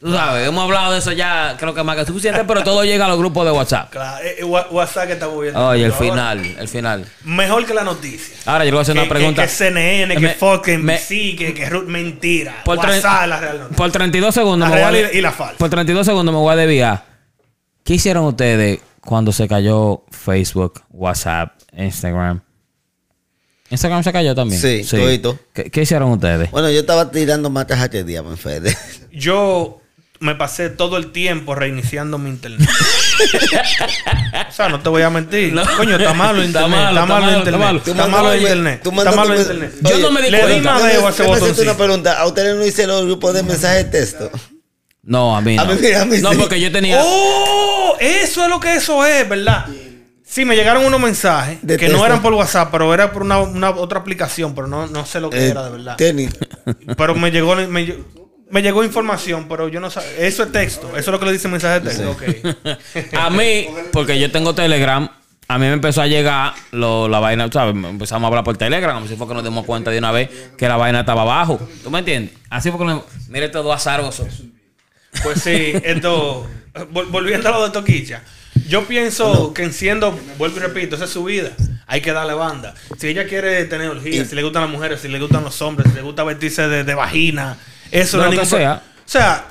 Tú 0.00 0.12
sabes, 0.12 0.46
hemos 0.46 0.64
hablado 0.64 0.92
de 0.92 0.98
eso 0.98 1.12
ya, 1.12 1.56
creo 1.58 1.72
que 1.72 1.82
más 1.82 1.96
que 1.96 2.04
suficiente, 2.04 2.44
pero 2.44 2.62
todo 2.62 2.84
llega 2.84 3.06
a 3.06 3.08
los 3.08 3.16
grupos 3.16 3.46
de 3.46 3.52
WhatsApp. 3.52 3.90
Claro, 3.90 4.22
eh, 4.24 4.36
eh, 4.40 4.44
WhatsApp 4.44 5.06
que 5.06 5.12
está 5.14 5.28
moviendo. 5.28 5.68
Oye, 5.68 5.84
el 5.84 5.92
final, 5.94 6.44
el 6.58 6.68
final. 6.68 7.06
Mejor 7.24 7.64
que 7.64 7.72
la 7.72 7.84
noticia. 7.84 8.36
Ahora 8.44 8.64
yo 8.64 8.70
le 8.70 8.72
voy 8.72 8.78
a 8.80 8.82
hacer 8.82 8.94
Que, 8.96 9.00
una 9.00 9.08
pregunta. 9.08 9.42
que, 9.42 9.48
que 9.48 9.54
CNN, 9.54 10.14
que 10.14 10.20
Me- 10.20 10.34
Fox, 10.34 10.62
que 10.62 10.76
me- 10.76 10.94
NBC, 10.96 11.36
que, 11.38 11.54
que 11.54 11.70
Ruth, 11.70 11.86
mentira. 11.86 12.56
Por, 12.64 12.76
WhatsApp 12.78 13.28
la 13.28 13.40
real 13.40 13.58
noticia. 13.60 13.76
por 13.78 13.90
32 13.92 14.34
segundos 14.34 14.68
La 14.68 14.74
me 14.76 14.82
voy 14.90 14.98
a 15.04 15.12
y 15.14 15.20
la 15.22 15.32
falsa. 15.32 15.56
Por 15.56 15.70
32 15.70 16.04
segundos 16.04 16.34
me 16.34 16.40
voy 16.40 16.52
a 16.52 16.56
desviar. 16.56 17.04
¿Qué 17.82 17.94
hicieron 17.94 18.24
ustedes 18.24 18.80
cuando 19.00 19.32
se 19.32 19.48
cayó 19.48 20.02
Facebook, 20.10 20.82
WhatsApp, 20.90 21.52
Instagram? 21.74 22.42
Instagram 23.74 24.02
se 24.02 24.12
cayó 24.12 24.34
también. 24.34 24.60
Sí, 24.60 24.84
todito. 24.88 25.38
¿Qué, 25.52 25.70
qué 25.70 25.82
hicieron 25.82 26.10
ustedes? 26.10 26.50
Bueno, 26.50 26.70
yo 26.70 26.80
estaba 26.80 27.10
tirando 27.10 27.50
matas 27.50 27.80
aquel 27.80 28.06
día, 28.06 28.22
me 28.22 28.36
Fede. 28.36 28.76
Yo 29.12 29.80
me 30.20 30.34
pasé 30.34 30.70
todo 30.70 30.96
el 30.96 31.12
tiempo 31.12 31.54
reiniciando 31.54 32.16
mi 32.18 32.30
internet. 32.30 32.68
o 34.48 34.52
sea, 34.52 34.68
no 34.68 34.80
te 34.80 34.88
voy 34.88 35.02
a 35.02 35.10
mentir. 35.10 35.52
No. 35.52 35.62
Coño, 35.76 35.96
está 35.96 36.14
malo 36.14 36.40
el 36.40 36.46
Está 36.48 36.62
internet. 36.62 36.88
Está 36.90 37.06
malo 37.06 37.28
el 37.30 37.36
internet. 37.38 37.82
está 37.84 38.06
malo. 38.08 38.32
El 38.32 38.40
internet. 38.40 38.80
Está 38.84 39.12
malo 39.12 39.22
el 39.22 39.28
me- 39.30 39.42
internet. 39.42 39.72
Yo 39.82 39.98
no 39.98 40.10
me 40.10 40.22
di 40.22 40.30
Le 40.30 40.38
di 40.38 40.42
cuenta. 40.44 40.74
madeo 40.74 41.06
a 41.06 41.10
ese 41.10 41.22
botoncito. 41.24 41.62
una 41.62 41.76
pregunta. 41.76 42.18
¿A 42.20 42.26
ustedes 42.26 42.56
no 42.56 42.64
hicieron 42.64 42.98
el 43.00 43.06
grupo 43.06 43.32
de 43.32 43.42
mensajes 43.42 43.84
de 43.84 43.98
texto? 43.98 44.30
No, 45.02 45.36
a 45.36 45.40
mí 45.42 45.56
no. 45.56 45.62
A 45.62 45.64
mí 45.66 45.76
sí, 45.80 45.92
a 45.92 46.04
mí 46.06 46.18
no, 46.22 46.30
sí. 46.32 46.36
porque 46.38 46.58
yo 46.60 46.72
tenía... 46.72 46.98
¡Oh! 47.04 47.96
Eso 48.00 48.44
es 48.44 48.48
lo 48.48 48.58
que 48.58 48.74
eso 48.74 49.04
es, 49.04 49.28
¿verdad? 49.28 49.66
Sí, 49.68 49.93
me 50.44 50.56
llegaron 50.56 50.84
unos 50.84 51.00
mensajes 51.00 51.58
De 51.62 51.76
que 51.76 51.88
no 51.88 52.04
eran 52.04 52.22
por 52.22 52.32
WhatsApp, 52.32 52.70
pero 52.72 52.92
era 52.94 53.12
por 53.12 53.22
una, 53.22 53.38
una 53.40 53.70
otra 53.70 54.00
aplicación, 54.00 54.54
pero 54.54 54.66
no, 54.66 54.86
no 54.86 55.04
sé 55.06 55.20
lo 55.20 55.30
que 55.30 55.38
Eh, 55.38 55.50
era 55.50 55.62
de 55.64 55.70
verdad. 55.70 55.96
Tenis. 55.96 56.30
Pero 56.96 57.14
me 57.14 57.30
llegó, 57.30 57.54
me, 57.54 57.86
lle- 57.86 58.02
me 58.50 58.62
llegó 58.62 58.82
información, 58.84 59.46
pero 59.48 59.68
yo 59.68 59.80
no 59.80 59.90
sabía. 59.90 60.10
Eso 60.18 60.42
es 60.44 60.52
texto. 60.52 60.88
Eso 60.90 60.98
es 60.98 61.06
lo 61.08 61.20
que 61.20 61.26
le 61.26 61.32
dice 61.32 61.46
mensaje 61.48 61.80
de 61.80 61.90
texto. 61.90 62.16
A 63.20 63.28
mí, 63.30 63.66
porque 63.92 64.18
yo 64.18 64.30
tengo 64.32 64.54
Telegram, 64.54 65.08
a 65.46 65.58
mí 65.58 65.66
me 65.66 65.72
empezó 65.74 66.00
a 66.00 66.06
llegar 66.06 66.54
lo- 66.72 67.06
la 67.08 67.20
vaina, 67.20 67.48
¿sabes? 67.52 67.74
Empezamos 67.74 68.24
a 68.24 68.28
hablar 68.28 68.44
por 68.44 68.56
Telegram, 68.56 69.02
así 69.04 69.16
fue 69.16 69.28
que 69.28 69.34
nos 69.34 69.44
dimos 69.44 69.66
cuenta 69.66 69.90
de 69.90 69.98
una 69.98 70.10
vez 70.10 70.30
que 70.56 70.66
la 70.68 70.76
vaina 70.78 71.00
estaba 71.00 71.20
abajo. 71.22 71.60
¿Tú 71.82 71.90
me 71.90 71.98
entiendes? 71.98 72.34
Así 72.48 72.70
fue 72.70 72.78
que 72.80 72.86
nos... 72.86 73.02
Mire 73.28 73.46
estos 73.46 73.62
dos 73.62 73.74
azarosos. 73.76 74.26
Pues 75.22 75.42
sí, 75.42 75.74
esto. 75.84 76.46
vol- 76.92 77.10
Volviendo 77.10 77.48
a 77.50 77.52
lo 77.52 77.64
de 77.64 77.70
Toquicha. 77.70 78.22
Yo 78.68 78.84
pienso 78.86 79.52
que 79.52 79.62
enciendo, 79.62 80.18
vuelvo 80.38 80.56
y 80.56 80.60
repito, 80.60 80.96
esa 80.96 81.04
es 81.04 81.10
su 81.10 81.24
vida. 81.24 81.50
Hay 81.86 82.00
que 82.00 82.12
darle 82.12 82.34
banda. 82.34 82.74
Si 82.98 83.08
ella 83.08 83.26
quiere 83.26 83.64
tener 83.66 83.88
orgías, 83.90 84.28
si 84.28 84.34
le 84.34 84.42
gustan 84.42 84.62
las 84.62 84.70
mujeres, 84.70 85.00
si 85.00 85.08
le 85.08 85.18
gustan 85.20 85.44
los 85.44 85.60
hombres, 85.62 85.90
si 85.90 85.96
le 85.96 86.02
gusta 86.02 86.24
vestirse 86.24 86.66
de, 86.68 86.82
de 86.84 86.94
vagina, 86.94 87.58
eso 87.90 88.16
Lo 88.16 88.24
no 88.24 88.28
es 88.32 88.34
que 88.38 88.42
ningún 88.44 88.48
pro- 88.50 88.58
sea. 88.58 88.82
O 89.04 89.08
sea, 89.08 89.44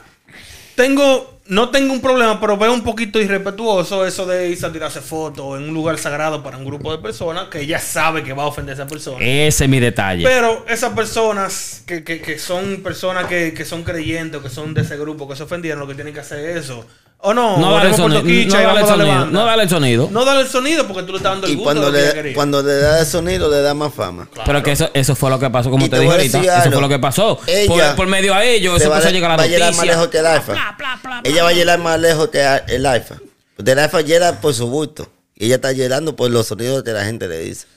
tengo, 0.76 1.40
no 1.46 1.70
tengo 1.70 1.94
un 1.94 2.02
problema, 2.02 2.40
pero 2.42 2.58
veo 2.58 2.74
un 2.74 2.84
poquito 2.84 3.22
irrespetuoso 3.22 4.06
eso 4.08 4.26
de 4.26 4.50
irse 4.50 4.66
a 4.66 4.72
tirarse 4.72 5.00
fotos 5.02 5.60
en 5.60 5.68
un 5.70 5.74
lugar 5.76 6.00
sagrado 6.00 6.42
para 6.42 6.58
un 6.58 6.66
grupo 6.66 6.92
de 6.92 6.98
personas 7.02 7.50
que 7.50 7.62
ella 7.62 7.80
sabe 7.80 8.24
que 8.24 8.34
va 8.34 8.44
a 8.44 8.48
ofender 8.48 8.74
a 8.74 8.84
esa 8.84 8.88
persona. 8.88 9.24
Ese 9.24 9.66
es 9.66 9.70
mi 9.70 9.80
detalle. 9.80 10.24
Pero 10.24 10.66
esas 10.68 10.94
personas 10.94 11.84
que, 11.86 12.04
que, 12.04 12.20
que 12.20 12.40
son 12.40 12.82
personas 12.82 13.28
que, 13.28 13.54
que 13.54 13.64
son 13.66 13.84
creyentes 13.84 14.40
o 14.40 14.44
que 14.44 14.50
son 14.50 14.74
de 14.74 14.82
ese 14.82 14.98
grupo 14.98 15.28
que 15.30 15.36
se 15.36 15.44
ofendieron, 15.44 15.80
lo 15.80 15.88
que 15.88 15.94
tienen 15.96 16.14
que 16.16 16.22
hacer 16.22 16.40
es 16.40 16.66
eso. 16.66 16.86
O 17.26 17.34
no, 17.34 17.58
no 17.58 17.74
dale 17.76 17.90
el 17.92 17.96
sonido. 17.96 18.22
No 18.22 18.30
y 18.30 18.46
dale 18.50 18.82
el 18.82 18.86
sonido. 18.86 19.26
No 19.28 19.46
dale 19.46 19.64
el 19.64 19.70
sonido. 19.70 20.10
No 20.12 20.26
dale 20.26 20.42
el 20.42 20.48
sonido 20.50 20.86
porque 20.86 21.04
tú 21.04 21.14
le 21.14 21.18
estás 21.20 21.32
dando 21.32 21.48
el 21.48 21.54
Y 21.54 21.56
gusto 21.56 21.64
cuando 21.72 21.90
de 21.90 21.92
lo 21.92 21.94
que 21.94 22.00
ella 22.04 22.08
le, 22.10 22.14
quería. 22.16 22.34
cuando 22.36 22.62
le 22.64 22.74
da 22.76 23.00
el 23.00 23.06
sonido, 23.06 23.50
le 23.50 23.62
da 23.62 23.74
más 23.74 23.94
fama. 23.94 24.28
Pero 24.46 24.62
que 24.62 24.74
eso, 24.74 24.90
eso 24.94 25.16
fue 25.16 25.30
lo 25.30 25.40
que 25.40 25.50
pasó, 25.50 25.70
como 25.70 25.86
Y 25.86 25.90
te 25.90 25.96
te 25.96 26.02
dije 26.02 26.12
ahorita. 26.16 26.60
Eso 26.60 26.72
fue 26.74 26.82
lo 26.82 26.90
que 26.90 27.00
pasó. 27.00 27.40
Ella 27.48 27.68
por, 27.68 27.96
por 27.96 28.08
medio 28.08 28.34
a 28.34 28.44
ellos, 28.44 28.76
eso 28.82 28.90
va 28.90 28.98
empezó 28.98 29.08
a 29.08 29.12
llegar 29.14 29.32
a 29.32 29.36
va 29.36 29.38
la 29.38 29.44
a 29.44 29.48
llegar 29.48 29.74
más 29.74 29.86
lejos 29.86 30.02
noticia. 30.02 30.12
que 30.12 30.18
el 30.20 30.26
alfa. 30.26 30.78
Ella 31.24 31.44
va 31.44 31.50
a 31.50 31.54
llegar 31.54 31.80
más 31.80 32.00
lejos 32.02 32.28
que 32.28 32.46
el 32.68 32.86
alfa. 32.86 33.16
Porque 33.56 33.72
el 33.72 33.80
alfa 33.80 34.02
llega 34.02 34.42
por 34.42 34.54
su 34.54 34.68
gusto. 34.68 35.08
Y 35.36 35.46
ella 35.46 35.56
está 35.56 35.72
llegando 35.72 36.18
por 36.18 36.30
los 36.30 36.48
sonidos 36.48 36.84
que 36.84 36.92
la 36.92 37.06
gente 37.06 37.30
le 37.30 37.40
dice. 37.40 37.68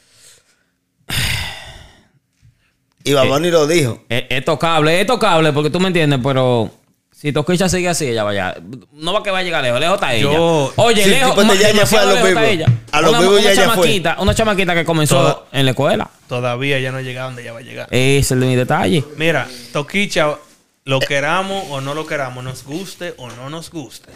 Y 3.05 3.13
Baboni 3.13 3.51
lo 3.53 3.69
dijo. 3.69 4.03
Es, 4.09 4.25
es 4.29 4.45
tocable, 4.45 5.01
es 5.01 5.07
tocable, 5.07 5.53
porque 5.53 5.71
tú 5.71 5.79
me 5.79 5.87
entiendes, 5.87 6.19
pero 6.23 6.71
si 7.19 7.33
Toquicha 7.33 7.67
sigue 7.69 7.89
así, 7.89 8.07
ella 8.09 8.25
vaya. 8.25 8.55
No 8.93 9.13
va 9.15 9.23
que 9.23 9.31
va 9.31 9.39
a 9.39 9.43
llegar 9.43 9.63
lejos, 9.63 9.81
lejos 9.81 9.95
está 9.95 10.13
ella. 10.15 10.33
Yo- 10.33 10.73
Oye, 10.77 11.03
Sí, 11.05 11.11
lejos, 11.11 11.31
tipo, 11.35 11.47
ma- 11.47 11.55
ya- 11.55 11.71
ya 11.73 11.87
fue 11.87 11.99
a 11.99 12.05
demasiado 12.05 12.07
los 12.07 12.15
lejos 12.17 12.29
está 12.29 12.41
vivos. 12.43 12.55
ella. 12.55 12.67
A 12.93 13.01
los 13.01 13.11
una, 13.11 13.21
vivos 13.21 13.35
una 13.41 13.43
ya- 13.43 13.55
ya 13.55 13.63
fue. 13.63 13.73
chamaquita, 13.75 14.17
una 14.21 14.35
chamaquita 14.35 14.75
que 14.75 14.85
comenzó 14.85 15.17
Toda- 15.17 15.45
en 15.53 15.65
la 15.65 15.71
escuela. 15.71 16.11
Todavía 16.29 16.79
ya 16.79 16.93
no 16.93 17.01
llega 17.01 17.23
donde 17.25 17.41
ella 17.43 17.53
va 17.55 17.61
a 17.61 17.63
llegar. 17.63 17.87
Ese 17.91 18.19
es 18.19 18.31
el 18.33 18.41
de 18.41 18.47
mi 18.47 18.57
detalle. 18.57 19.03
Mira, 19.17 19.49
Toquicha, 19.73 20.37
lo 20.85 21.01
queramos 21.01 21.65
o 21.71 21.81
no 21.81 21.95
lo 21.95 22.07
queramos, 22.07 22.45
nos 22.45 22.65
guste 22.65 23.15
o 23.17 23.29
no 23.31 23.49
nos 23.49 23.71
guste, 23.71 24.11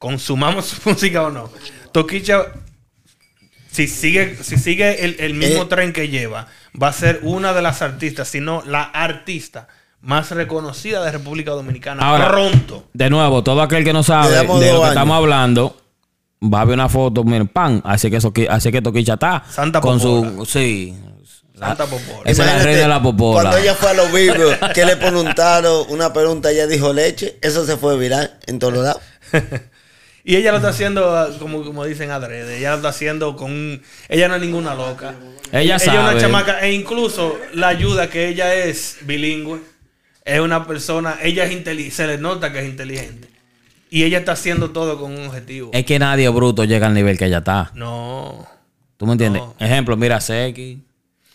consumamos 0.00 0.66
su 0.66 0.76
música 0.90 1.22
o 1.22 1.30
no. 1.30 1.50
Toquicha, 1.92 2.46
si 3.70 3.86
sigue, 3.86 4.36
si 4.42 4.56
sigue 4.58 5.04
el, 5.04 5.16
el 5.20 5.34
mismo 5.34 5.62
Eh. 5.62 5.66
tren 5.66 5.92
que 5.92 6.08
lleva, 6.08 6.48
va 6.80 6.88
a 6.88 6.92
ser 6.92 7.20
una 7.22 7.52
de 7.52 7.62
las 7.62 7.80
artistas, 7.82 8.28
si 8.28 8.40
no 8.40 8.62
la 8.66 8.82
artista 8.82 9.68
más 10.02 10.30
reconocida 10.30 11.04
de 11.04 11.12
República 11.12 11.50
Dominicana 11.52 12.02
Ahora, 12.02 12.28
pronto. 12.30 12.84
De 12.92 13.10
nuevo, 13.10 13.42
todo 13.42 13.60
aquel 13.62 13.84
que 13.84 13.92
no 13.92 14.02
sabe 14.02 14.34
de 14.36 14.44
lo 14.46 14.58
que 14.58 14.66
años. 14.66 14.88
estamos 14.88 15.16
hablando, 15.16 15.76
va 16.42 16.62
a 16.62 16.64
ver 16.64 16.74
una 16.74 16.88
foto, 16.88 17.22
miren, 17.24 17.48
pan. 17.48 17.82
Así 17.84 18.10
que, 18.10 18.16
eso, 18.16 18.32
así 18.48 18.72
que 18.72 18.80
Toquicha 18.82 19.14
está. 19.14 19.44
Santa 19.48 19.80
con 19.80 19.98
Popola. 20.00 20.30
su. 20.38 20.46
Sí. 20.46 20.96
Santa 21.58 21.84
Popola. 21.84 22.22
Esa 22.24 22.44
es 22.46 22.52
la 22.56 22.62
reina 22.62 22.80
de 22.80 22.88
la 22.88 23.02
popola. 23.02 23.40
Cuando 23.50 23.58
ella 23.58 23.74
fue 23.74 23.90
a 23.90 23.94
los 23.94 24.10
vivos, 24.12 24.56
que 24.74 24.84
le 24.86 24.96
preguntaron 24.96 25.84
una 25.90 26.10
pregunta, 26.12 26.50
ella 26.50 26.66
dijo 26.66 26.92
leche. 26.94 27.38
Eso 27.42 27.66
se 27.66 27.76
fue 27.76 27.98
viral 27.98 28.38
en 28.46 28.58
todos 28.58 28.74
lados. 28.78 29.02
Y 30.22 30.36
ella 30.36 30.50
lo 30.50 30.58
está 30.58 30.68
haciendo, 30.68 31.16
ah, 31.16 31.28
como, 31.38 31.64
como 31.64 31.82
dicen 31.86 32.10
adrede, 32.10 32.58
ella 32.58 32.70
lo 32.72 32.76
está 32.76 32.90
haciendo 32.90 33.36
con... 33.36 33.50
un- 33.50 33.82
Ella 34.06 34.28
no 34.28 34.34
es 34.34 34.42
ninguna 34.42 34.74
loca. 34.74 35.14
Ella 35.50 35.76
es 35.76 35.86
una 35.88 35.94
sabe. 36.10 36.20
chamaca, 36.20 36.60
e 36.60 36.72
incluso 36.72 37.38
la 37.54 37.68
ayuda 37.68 38.10
que 38.10 38.28
ella 38.28 38.52
es 38.54 38.98
bilingüe, 39.00 39.60
es 40.24 40.40
una 40.40 40.66
persona, 40.66 41.18
ella 41.22 41.44
es 41.44 41.52
inteligente, 41.52 41.94
se 41.94 42.06
le 42.06 42.18
nota 42.18 42.52
que 42.52 42.60
es 42.60 42.66
inteligente. 42.66 43.28
Y 43.90 44.04
ella 44.04 44.18
está 44.18 44.32
haciendo 44.32 44.70
todo 44.70 45.00
con 45.00 45.12
un 45.18 45.26
objetivo. 45.26 45.70
Es 45.72 45.84
que 45.84 45.98
nadie 45.98 46.28
bruto 46.28 46.64
llega 46.64 46.86
al 46.86 46.94
nivel 46.94 47.18
que 47.18 47.24
ella 47.26 47.38
está. 47.38 47.70
No. 47.74 48.46
¿Tú 48.96 49.06
me 49.06 49.12
entiendes? 49.12 49.42
No. 49.42 49.54
Ejemplo, 49.58 49.96
mira 49.96 50.20
Seki. 50.20 50.78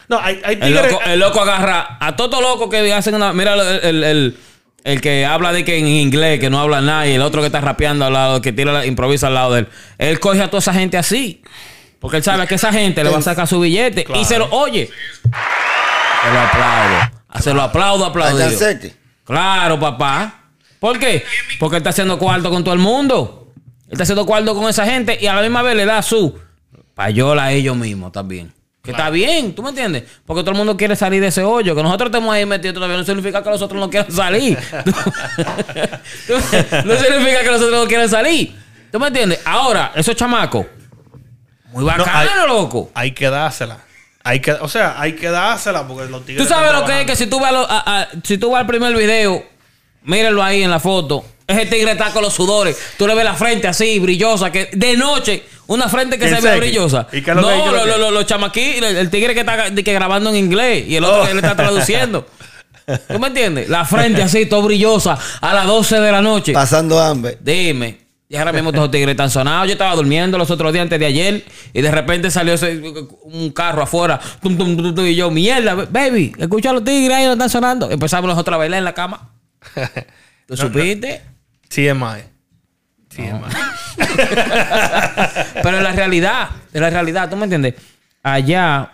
No, 0.08 0.20
hay, 0.22 0.40
hay 0.46 0.60
El 0.62 0.74
loco, 0.76 1.00
el 1.06 1.20
loco 1.20 1.42
agarra 1.42 1.98
a 2.00 2.16
todo 2.16 2.40
loco 2.42 2.70
que 2.70 2.94
hacen 2.94 3.16
una. 3.16 3.34
Mira 3.34 3.56
el, 3.56 4.04
el, 4.04 4.38
el- 4.84 5.02
que 5.02 5.26
habla 5.26 5.52
de 5.52 5.66
que 5.66 5.80
en 5.80 5.88
inglés, 5.88 6.40
que 6.40 6.50
no 6.52 6.60
habla 6.60 6.80
nada, 6.80 7.08
y 7.08 7.14
el 7.14 7.22
otro 7.24 7.42
que 7.42 7.48
está 7.48 7.60
rapeando 7.60 8.06
al 8.06 8.14
lado, 8.14 8.40
que 8.40 8.54
tira, 8.54 8.72
la- 8.72 8.86
improvisa 8.86 9.28
al 9.28 9.34
lado 9.34 9.54
de 9.56 9.62
él. 9.62 9.68
Él 9.98 10.20
coge 10.20 10.42
a 10.44 10.48
toda 10.48 10.60
esa 10.60 10.74
gente 10.76 10.96
así. 10.98 11.42
Porque 12.00 12.18
él 12.18 12.24
sabe 12.24 12.46
que 12.46 12.54
esa 12.56 12.72
gente 12.72 13.04
le 13.04 13.10
va 13.10 13.18
a 13.18 13.22
sacar 13.24 13.48
su 13.48 13.60
billete 13.60 14.04
Claro. 14.06 14.22
y 14.22 14.26
se 14.26 14.38
lo 14.38 14.46
oye. 14.52 14.86
Se 15.24 16.32
lo 16.32 16.40
aplaudo. 16.40 17.15
Se 17.42 17.54
lo 17.54 17.62
aplaudo, 17.62 18.06
Seki. 18.58 18.94
Claro, 19.24 19.80
papá. 19.80 20.42
¿Por 20.80 21.00
qué? 21.00 21.24
Porque 21.60 21.78
él 21.78 21.80
está 21.80 21.90
haciendo 21.90 22.18
cuarto 22.20 22.50
con 22.50 22.64
todo 22.64 22.74
el 22.74 22.80
mundo. 22.80 23.52
Él 23.88 23.94
está 23.94 24.04
haciendo 24.04 24.26
cuarto 24.26 24.54
con 24.56 24.70
esa 24.70 24.86
gente 24.86 25.18
y 25.20 25.28
a 25.28 25.34
la 25.36 25.42
misma 25.42 25.62
vez 25.62 25.76
le 25.76 25.86
da 25.86 26.02
su 26.02 26.38
payola 26.94 27.46
a 27.46 27.52
ellos 27.52 27.76
mismos 27.76 28.12
también. 28.12 28.54
Que 28.84 28.92
está 28.92 29.10
bien, 29.10 29.56
¿tú 29.56 29.64
me 29.64 29.70
entiendes? 29.70 30.04
Porque 30.28 30.44
todo 30.44 30.52
el 30.52 30.58
mundo 30.58 30.78
quiere 30.78 30.96
salir 30.96 31.20
de 31.20 31.28
ese 31.28 31.44
hoyo. 31.44 31.76
Que 31.76 31.82
nosotros 31.82 32.10
estemos 32.10 32.32
ahí 32.34 32.46
metidos 32.46 32.76
todavía 32.76 32.98
no 32.98 33.04
significa 33.04 33.42
que 33.42 33.50
los 33.50 33.62
otros 33.64 33.80
no 33.80 33.90
quieran 33.90 34.12
salir. 34.12 34.60
no 36.86 36.96
significa 36.98 37.42
que 37.42 37.48
los 37.52 37.62
otros 37.62 37.72
no 37.82 37.88
quieran 37.88 38.10
salir. 38.10 38.56
¿Tú 38.92 39.00
me 39.00 39.08
entiendes? 39.08 39.40
Ahora, 39.44 39.92
esos 39.96 40.16
chamacos, 40.16 40.68
muy 41.72 41.84
bacano, 41.84 42.12
hay- 42.14 42.48
loco. 42.48 42.92
Hay 42.94 43.12
que 43.12 43.28
dársela. 43.30 43.80
Hay 44.28 44.40
que, 44.42 44.52
o 44.54 44.68
sea, 44.68 44.96
hay 45.00 45.14
que 45.14 45.30
dársela 45.30 45.88
porque 45.88 46.10
los 46.12 46.26
tigres. 46.26 46.44
Tú 46.46 46.50
sabes 46.52 46.68
están 46.72 46.82
lo 46.82 46.88
que 46.88 47.00
es 47.02 47.06
que 47.08 47.16
si 47.16 47.28
tú 47.28 47.40
vas, 47.40 47.50
a 47.50 47.54
lo- 47.54 47.70
a- 47.72 48.02
a- 48.02 48.08
si 48.24 48.38
tú 48.38 48.50
vas 48.52 48.62
al 48.62 48.68
primer 48.68 48.94
video, 48.96 49.46
mírenlo 50.04 50.44
ahí 50.44 50.64
en 50.64 50.72
la 50.72 50.80
foto. 50.80 51.24
Ese 51.48 51.68
tigre 51.68 51.92
está 51.92 52.10
con 52.12 52.24
los 52.24 52.34
sudores. 52.34 52.76
Tú 52.98 53.06
le 53.08 53.14
ves 53.14 53.24
la 53.24 53.36
frente 53.36 53.68
así, 53.68 54.00
brillosa, 54.00 54.52
que 54.52 54.72
de 54.74 54.98
noche, 54.98 55.44
una 55.68 55.88
frente 55.90 56.18
que 56.18 56.28
¿En 56.28 56.36
se 56.38 56.42
ve 56.42 56.58
brillosa. 56.58 57.08
¿Y 57.12 57.22
qué 57.22 57.30
es 57.32 57.36
lo 57.36 57.42
no, 57.44 57.52
es 57.52 57.66
lo 57.66 57.72
lo- 57.72 57.86
lo- 57.86 57.98
lo- 58.00 58.12
los 58.12 58.26
chamaquí, 58.26 58.78
el, 58.78 58.84
el 58.84 59.10
tigre 59.12 59.36
que 59.36 59.42
está 59.42 59.70
de 59.70 59.84
que 59.84 59.94
grabando 59.94 60.32
en 60.32 60.38
inglés 60.38 60.86
y 60.88 60.96
el 60.96 61.04
otro 61.04 61.22
Oh. 61.22 61.28
que 61.28 61.34
le 61.36 61.42
está 61.42 61.56
traduciendo. 61.56 62.26
¿Tú 63.08 63.20
me 63.20 63.28
entiendes? 63.28 63.70
La 63.70 63.86
frente 63.86 64.24
así, 64.24 64.48
todo 64.48 64.64
brillosa, 64.64 65.18
a 65.42 65.54
las 65.54 65.68
12 65.68 66.00
de 66.00 66.12
la 66.12 66.22
noche. 66.22 66.52
Pasando 66.54 67.00
hambre. 67.00 67.38
Dime. 67.42 68.05
Y 68.28 68.36
ahora 68.38 68.52
mismo 68.52 68.72
todos 68.72 68.86
los 68.86 68.92
tigres 68.92 69.12
están 69.12 69.30
sonados. 69.30 69.68
Yo 69.68 69.74
estaba 69.74 69.96
durmiendo 69.96 70.38
los 70.38 70.50
otros 70.50 70.74
días 70.74 70.84
antes 70.84 71.00
de 71.00 71.06
ayer 71.06 71.46
y 71.74 71.82
de 71.82 71.92
repente 71.92 72.32
salió 72.32 72.56
un 73.24 73.52
carro 73.52 73.84
afuera. 73.84 74.20
Tum, 74.42 74.58
tum, 74.58 74.76
tum, 74.76 74.96
tum, 74.96 75.06
y 75.06 75.16
yo, 75.16 75.30
mierda, 75.30 75.76
baby, 75.76 76.34
escucha 76.38 76.72
a 76.72 76.74
los 76.74 76.84
tigres 76.84 77.16
ahí, 77.16 77.26
no 77.26 77.34
están 77.34 77.50
sonando. 77.50 77.90
Empezamos 77.92 78.28
nosotros 78.28 78.56
a 78.56 78.58
bailar 78.58 78.80
en 78.80 78.86
la 78.86 78.94
cama. 78.94 79.30
¿Tú 80.48 80.58
supiste? 80.58 81.22
TMI. 81.70 82.24
TMI. 83.10 83.42
Pero 85.64 85.78
en 85.78 85.84
la 85.84 85.92
realidad, 85.92 86.50
en 86.74 86.82
la 86.82 86.90
realidad, 86.90 87.30
¿tú 87.30 87.36
me 87.36 87.44
entiendes? 87.44 87.76
Allá 88.24 88.92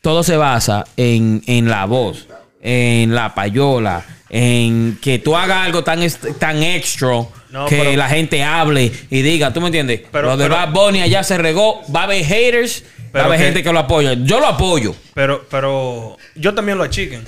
todo 0.00 0.24
se 0.24 0.36
basa 0.36 0.84
en, 0.96 1.42
en 1.46 1.68
la 1.68 1.84
voz, 1.84 2.26
en 2.60 3.14
la 3.14 3.34
payola, 3.34 4.04
en 4.36 4.98
que 5.00 5.20
tú 5.20 5.36
hagas 5.36 5.64
algo 5.64 5.84
tan, 5.84 6.00
tan 6.40 6.60
extra 6.60 7.08
No, 7.50 7.66
que 7.66 7.76
pero- 7.78 7.96
la 7.96 8.08
gente 8.08 8.42
hable 8.42 8.90
y 9.08 9.22
diga, 9.22 9.52
¿tú 9.52 9.60
me 9.60 9.66
entiendes? 9.68 10.02
Pero- 10.10 10.30
lo 10.30 10.36
de 10.36 10.46
pero- 10.46 10.56
Bad 10.56 10.72
Bunny 10.72 11.02
allá 11.02 11.22
se 11.22 11.38
regó, 11.38 11.82
va 11.94 12.00
a 12.00 12.02
haber 12.04 12.24
haters, 12.24 12.82
va 12.82 13.08
Pero 13.12 13.22
a 13.22 13.26
haber 13.28 13.38
gente 13.38 13.62
que 13.62 13.72
lo 13.72 13.78
apoya. 13.78 14.14
Yo 14.14 14.40
lo 14.40 14.48
apoyo. 14.48 14.92
Pero, 15.14 15.46
pero 15.48 16.16
yo 16.34 16.52
también 16.52 16.76
lo 16.78 16.82
achiquen. 16.82 17.24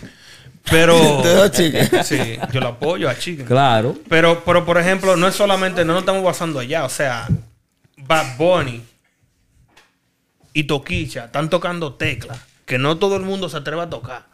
Pero. 0.68 0.98
Sí, 2.02 2.20
yo 2.52 2.58
lo 2.60 2.66
apoyo 2.68 3.08
a 3.08 3.16
chiquen. 3.16 3.46
Claro. 3.46 3.96
Pero, 4.08 4.42
pero, 4.44 4.64
por 4.66 4.76
ejemplo, 4.76 5.14
no 5.16 5.28
es 5.28 5.36
solamente, 5.36 5.84
no 5.84 5.92
nos 5.92 6.02
estamos 6.02 6.24
basando 6.24 6.58
allá. 6.58 6.84
O 6.84 6.88
sea, 6.88 7.28
Bad 7.98 8.36
Bunny 8.36 8.82
y 10.52 10.64
Toquicha 10.64 11.26
están 11.26 11.50
tocando 11.50 11.94
teclas 11.94 12.40
que 12.64 12.78
no 12.78 12.96
todo 12.98 13.14
el 13.14 13.22
mundo 13.22 13.48
se 13.48 13.58
atreve 13.58 13.82
a 13.82 13.90
tocar. 13.90 14.26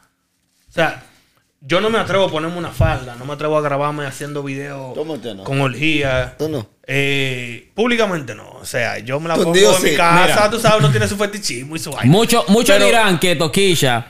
O 0.71 0.73
sea, 0.73 1.03
yo 1.65 1.81
no 1.81 1.91
me 1.91 1.99
atrevo 1.99 2.25
a 2.25 2.31
ponerme 2.31 2.57
una 2.59 2.71
falda, 2.71 3.15
no 3.17 3.25
me 3.25 3.35
atrevo 3.35 3.57
a 3.57 3.61
grabarme 3.61 4.05
haciendo 4.07 4.43
videos 4.43 4.95
¿Cómo 4.95 5.21
que 5.21 5.35
no? 5.35 5.45
con 5.45 5.61
orgía. 5.61 6.35
Tú 6.39 6.49
no. 6.49 6.67
Eh, 6.87 7.71
públicamente 7.75 8.35
no. 8.35 8.49
O 8.61 8.65
sea, 8.65 8.99
yo 8.99 9.21
me 9.21 9.29
la 9.29 9.35
Tú, 9.37 9.45
pongo 9.45 9.57
Dios, 9.57 9.77
en 9.85 9.91
mi 9.93 9.97
casa, 9.97 10.35
Mira. 10.37 10.51
tú 10.51 10.59
sabes, 10.59 10.79
uno 10.81 10.91
tiene 10.91 11.07
su 11.07 11.17
fetichismo 11.17 11.77
y 11.77 11.79
su 11.79 11.91
vaina. 11.93 12.11
Muchos 12.11 12.49
muchos 12.49 12.75
Pero- 12.75 12.87
dirán 12.87 13.19
que 13.19 13.37
Toquilla 13.37 14.07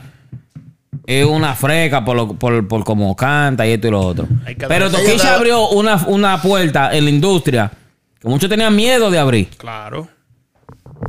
es 1.05 1.25
una 1.25 1.53
freca 1.55 2.03
por, 2.03 2.15
lo- 2.15 2.33
por, 2.33 2.67
por 2.67 2.83
cómo 2.83 3.15
canta 3.15 3.67
y 3.67 3.71
esto 3.73 3.87
y 3.87 3.91
lo 3.91 4.01
otro. 4.01 4.27
Pero 4.67 4.89
Toquilla 4.89 5.35
abrió 5.35 5.69
una, 5.69 6.03
una 6.07 6.41
puerta 6.41 6.95
en 6.95 7.03
la 7.05 7.09
industria 7.11 7.71
que 8.19 8.27
muchos 8.27 8.49
tenían 8.49 8.75
miedo 8.75 9.11
de 9.11 9.19
abrir. 9.19 9.49
Claro. 9.57 10.07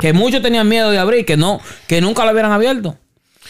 Que 0.01 0.13
muchos 0.13 0.43
tenían 0.43 0.69
miedo 0.69 0.91
de 0.91 0.99
abrir, 0.99 1.25
que 1.25 1.37
no, 1.37 1.61
que 1.87 2.01
nunca 2.01 2.25
lo 2.25 2.33
hubieran 2.33 2.51
abierto. 2.53 2.99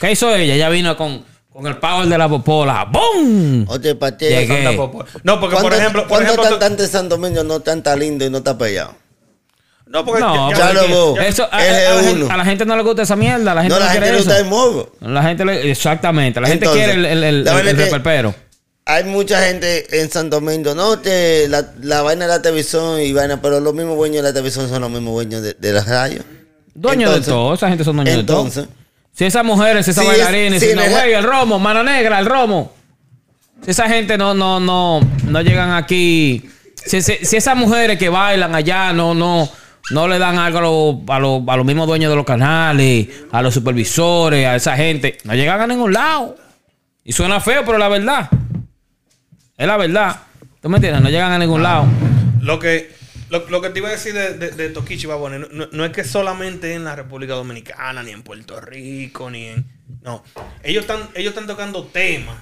¿Qué 0.01 0.13
hizo 0.13 0.35
ella? 0.35 0.55
Ella 0.55 0.69
vino 0.69 0.97
con, 0.97 1.25
con 1.55 1.67
el 1.69 1.77
power 1.79 2.07
de 2.09 2.19
la 2.19 2.29
popola. 2.29 2.85
¡Bum! 2.91 3.65
Oye, 3.69 3.95
Pate, 3.95 4.29
Llegué. 4.29 4.65
Santa 4.65 4.77
Popo. 4.77 5.05
No, 5.23 5.39
porque 5.41 5.55
por 5.55 5.63
¿cuánto- 5.63 5.79
ejemplo, 5.79 6.09
por 6.09 6.23
ejemplo, 6.23 6.43
tú- 6.43 6.51
cantante 6.51 6.83
de 6.83 6.89
Santo 6.89 7.17
Domingo 7.17 7.45
no 7.45 7.61
tan 7.61 7.83
tan 7.83 7.99
lindo 8.01 8.25
y 8.27 8.31
no 8.31 8.39
está 8.39 8.59
peleado? 8.59 8.95
no, 9.87 10.05
porque 10.05 10.21
No, 10.21 10.51
ya- 10.51 10.73
lo 10.73 11.17
Eso, 11.21 11.45
a, 11.45 11.57
a- 11.57 11.59
a 11.61 11.63
la 11.63 11.79
es 12.01 12.07
gente, 12.07 12.23
uno. 12.25 12.33
a 12.35 12.37
la 12.37 12.45
gente 12.45 12.65
no 12.67 12.77
le 12.77 12.83
gusta 12.83 13.03
esa 13.03 13.15
mierda. 13.15 13.55
La 13.55 13.63
gente 13.63 13.75
No, 13.75 13.79
no, 13.81 13.87
la 13.87 13.93
gente 13.93 14.03
quiere 14.09 14.17
no 14.17 14.23
eso. 14.23 14.31
está 14.31 14.43
en 14.43 14.49
morbo. 14.51 14.93
La 15.01 15.23
gente 15.23 15.45
le, 15.45 15.71
exactamente. 15.71 16.41
La 16.41 16.49
gente 16.49 16.65
Entonces, 16.65 16.85
quiere 16.93 17.13
el, 17.13 17.23
el, 17.23 17.47
el, 17.47 17.49
el 17.49 17.77
que- 17.77 17.85
reperpero. 17.85 18.35
Hay 18.87 19.05
mucha 19.05 19.41
gente 19.47 19.99
en 20.01 20.11
Santo 20.11 20.41
Domingo, 20.41 20.75
no, 20.75 20.99
te, 20.99 21.49
la, 21.49 21.73
la 21.81 22.03
vaina 22.03 22.27
de 22.27 22.33
la 22.33 22.43
televisión 22.43 23.01
y 23.01 23.13
vaina, 23.15 23.41
pero 23.41 23.59
los 23.61 23.73
mismos 23.73 23.97
dueños 23.97 24.17
de 24.17 24.23
la 24.25 24.33
televisión 24.35 24.69
son 24.69 24.83
los 24.83 24.91
mismos 24.91 25.15
dueños 25.15 25.41
de, 25.41 25.55
de 25.55 25.73
las 25.73 25.87
radios. 25.89 26.25
Dueños 26.75 27.15
de 27.15 27.21
todo. 27.23 27.55
Esa 27.55 27.69
gente 27.69 27.83
son 27.85 27.97
dueños 27.97 28.15
Entonces, 28.19 28.57
de 28.65 28.69
todo. 28.69 28.84
Si 29.15 29.25
esas 29.25 29.45
mujeres, 29.45 29.85
si 29.85 29.93
esas 29.93 30.05
Sí, 30.05 30.09
bailarines, 30.11 30.63
es- 30.63 30.71
si 30.71 30.77
no, 30.77 30.83
güey, 30.91 31.13
el 31.13 31.23
romo, 31.23 31.59
mano 31.59 31.83
negra, 31.85 32.19
el 32.19 32.27
romo. 32.27 32.73
Si 33.65 33.71
esa 33.71 33.89
gente 33.89 34.19
no, 34.19 34.35
no, 34.35 34.59
no, 34.61 35.01
no 35.25 35.41
llegan 35.41 35.71
aquí. 35.73 36.49
Si, 36.85 37.01
si- 37.01 37.25
si 37.25 37.37
esas 37.37 37.57
mujeres 37.57 37.99
que 37.99 38.09
bailan 38.09 38.55
allá 38.55 38.93
no, 38.93 39.15
no, 39.15 39.49
no 39.91 40.09
le 40.09 40.19
dan 40.19 40.37
algo 40.39 40.59
a, 40.59 40.63
los- 40.63 40.97
a, 41.09 41.19
los- 41.21 41.43
a 41.49 41.57
los 41.57 41.65
mismos 41.65 41.87
dueños 41.87 42.11
de 42.11 42.17
los 42.17 42.27
canales, 42.27 43.09
a 43.31 43.41
los 43.41 43.55
supervisores, 43.55 44.47
a 44.47 44.57
esa 44.57 44.77
gente, 44.77 45.17
no 45.25 45.35
llegan 45.35 45.61
a 45.61 45.67
ningún 45.67 45.93
lado. 45.93 46.37
Y 47.05 47.13
suena 47.13 47.39
feo, 47.41 47.63
pero 47.65 47.75
es 47.75 47.81
la 47.81 47.89
verdad. 47.89 48.29
Es 49.57 49.67
la 49.67 49.77
verdad. 49.77 50.17
¿Tú 50.61 50.69
me 50.69 50.79
entiendes? 50.79 51.03
No 51.03 51.11
llegan 51.11 51.31
a 51.33 51.39
ningún 51.39 51.63
lado. 51.63 51.87
Lo 52.41 52.59
que, 52.59 52.93
lo, 53.31 53.49
lo 53.49 53.61
que 53.63 53.71
te 53.71 53.79
iba 53.79 53.89
a 53.89 53.93
decir 53.93 54.15
de, 54.15 54.35
de, 54.39 54.51
de 54.51 54.69
no, 54.71 55.69
no- 55.73 55.85
es 55.85 55.93
que 55.93 56.05
solamente 56.05 56.75
en 56.75 56.85
la 56.85 56.95
República 56.97 57.35
Dominicana, 57.35 58.03
ni 58.03 58.11
en 58.11 58.23
Puerto 58.23 58.61
Rico, 58.61 59.31
ni 59.31 59.47
en. 59.47 59.67
No. 60.03 60.23
Ellos 60.63 60.83
están, 60.83 61.09
ellos 61.15 61.31
están 61.31 61.47
tocando 61.47 61.85
temas 61.85 62.37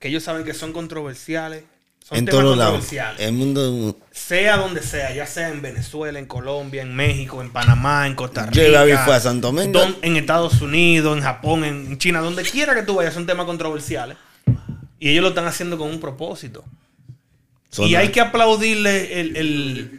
que 0.00 0.08
ellos 0.08 0.22
saben 0.22 0.44
que 0.44 0.54
son 0.54 0.72
controversiales. 0.72 1.64
Son 2.06 2.18
en 2.18 2.26
temas 2.26 2.42
todos 2.42 2.58
lados. 2.58 2.72
controversiales. 2.72 3.20
El 3.22 3.32
mundo. 3.32 3.96
Sea 4.10 4.58
donde 4.58 4.82
sea, 4.82 5.14
ya 5.14 5.26
sea 5.26 5.48
en 5.48 5.62
Venezuela, 5.62 6.18
en 6.18 6.26
Colombia, 6.26 6.82
en 6.82 6.94
México, 6.94 7.40
en 7.40 7.50
Panamá, 7.50 8.06
en 8.06 8.14
Costa 8.14 8.44
Rica. 8.46 8.70
Balvin 8.80 8.98
fue 8.98 9.14
a 9.14 9.20
Santo 9.20 9.46
Domingo. 9.50 9.78
don- 9.78 9.96
en 10.02 10.16
Estados 10.16 10.60
Unidos, 10.60 11.16
en 11.16 11.22
Japón, 11.22 11.64
en 11.64 11.96
China, 11.96 12.20
donde 12.20 12.42
quiera 12.42 12.74
que 12.74 12.82
tú 12.82 12.96
vayas, 12.96 13.14
son 13.14 13.24
temas 13.26 13.46
controversiales. 13.46 14.18
Y 14.98 15.08
ellos 15.10 15.22
lo 15.22 15.28
están 15.30 15.46
haciendo 15.46 15.78
con 15.78 15.88
un 15.88 15.98
propósito. 16.00 16.62
Son- 17.74 17.86
Y 17.88 17.96
hay 17.96 18.08
que 18.08 18.20
aplaudirle 18.20 19.20
el, 19.20 19.36
el- 19.36 19.98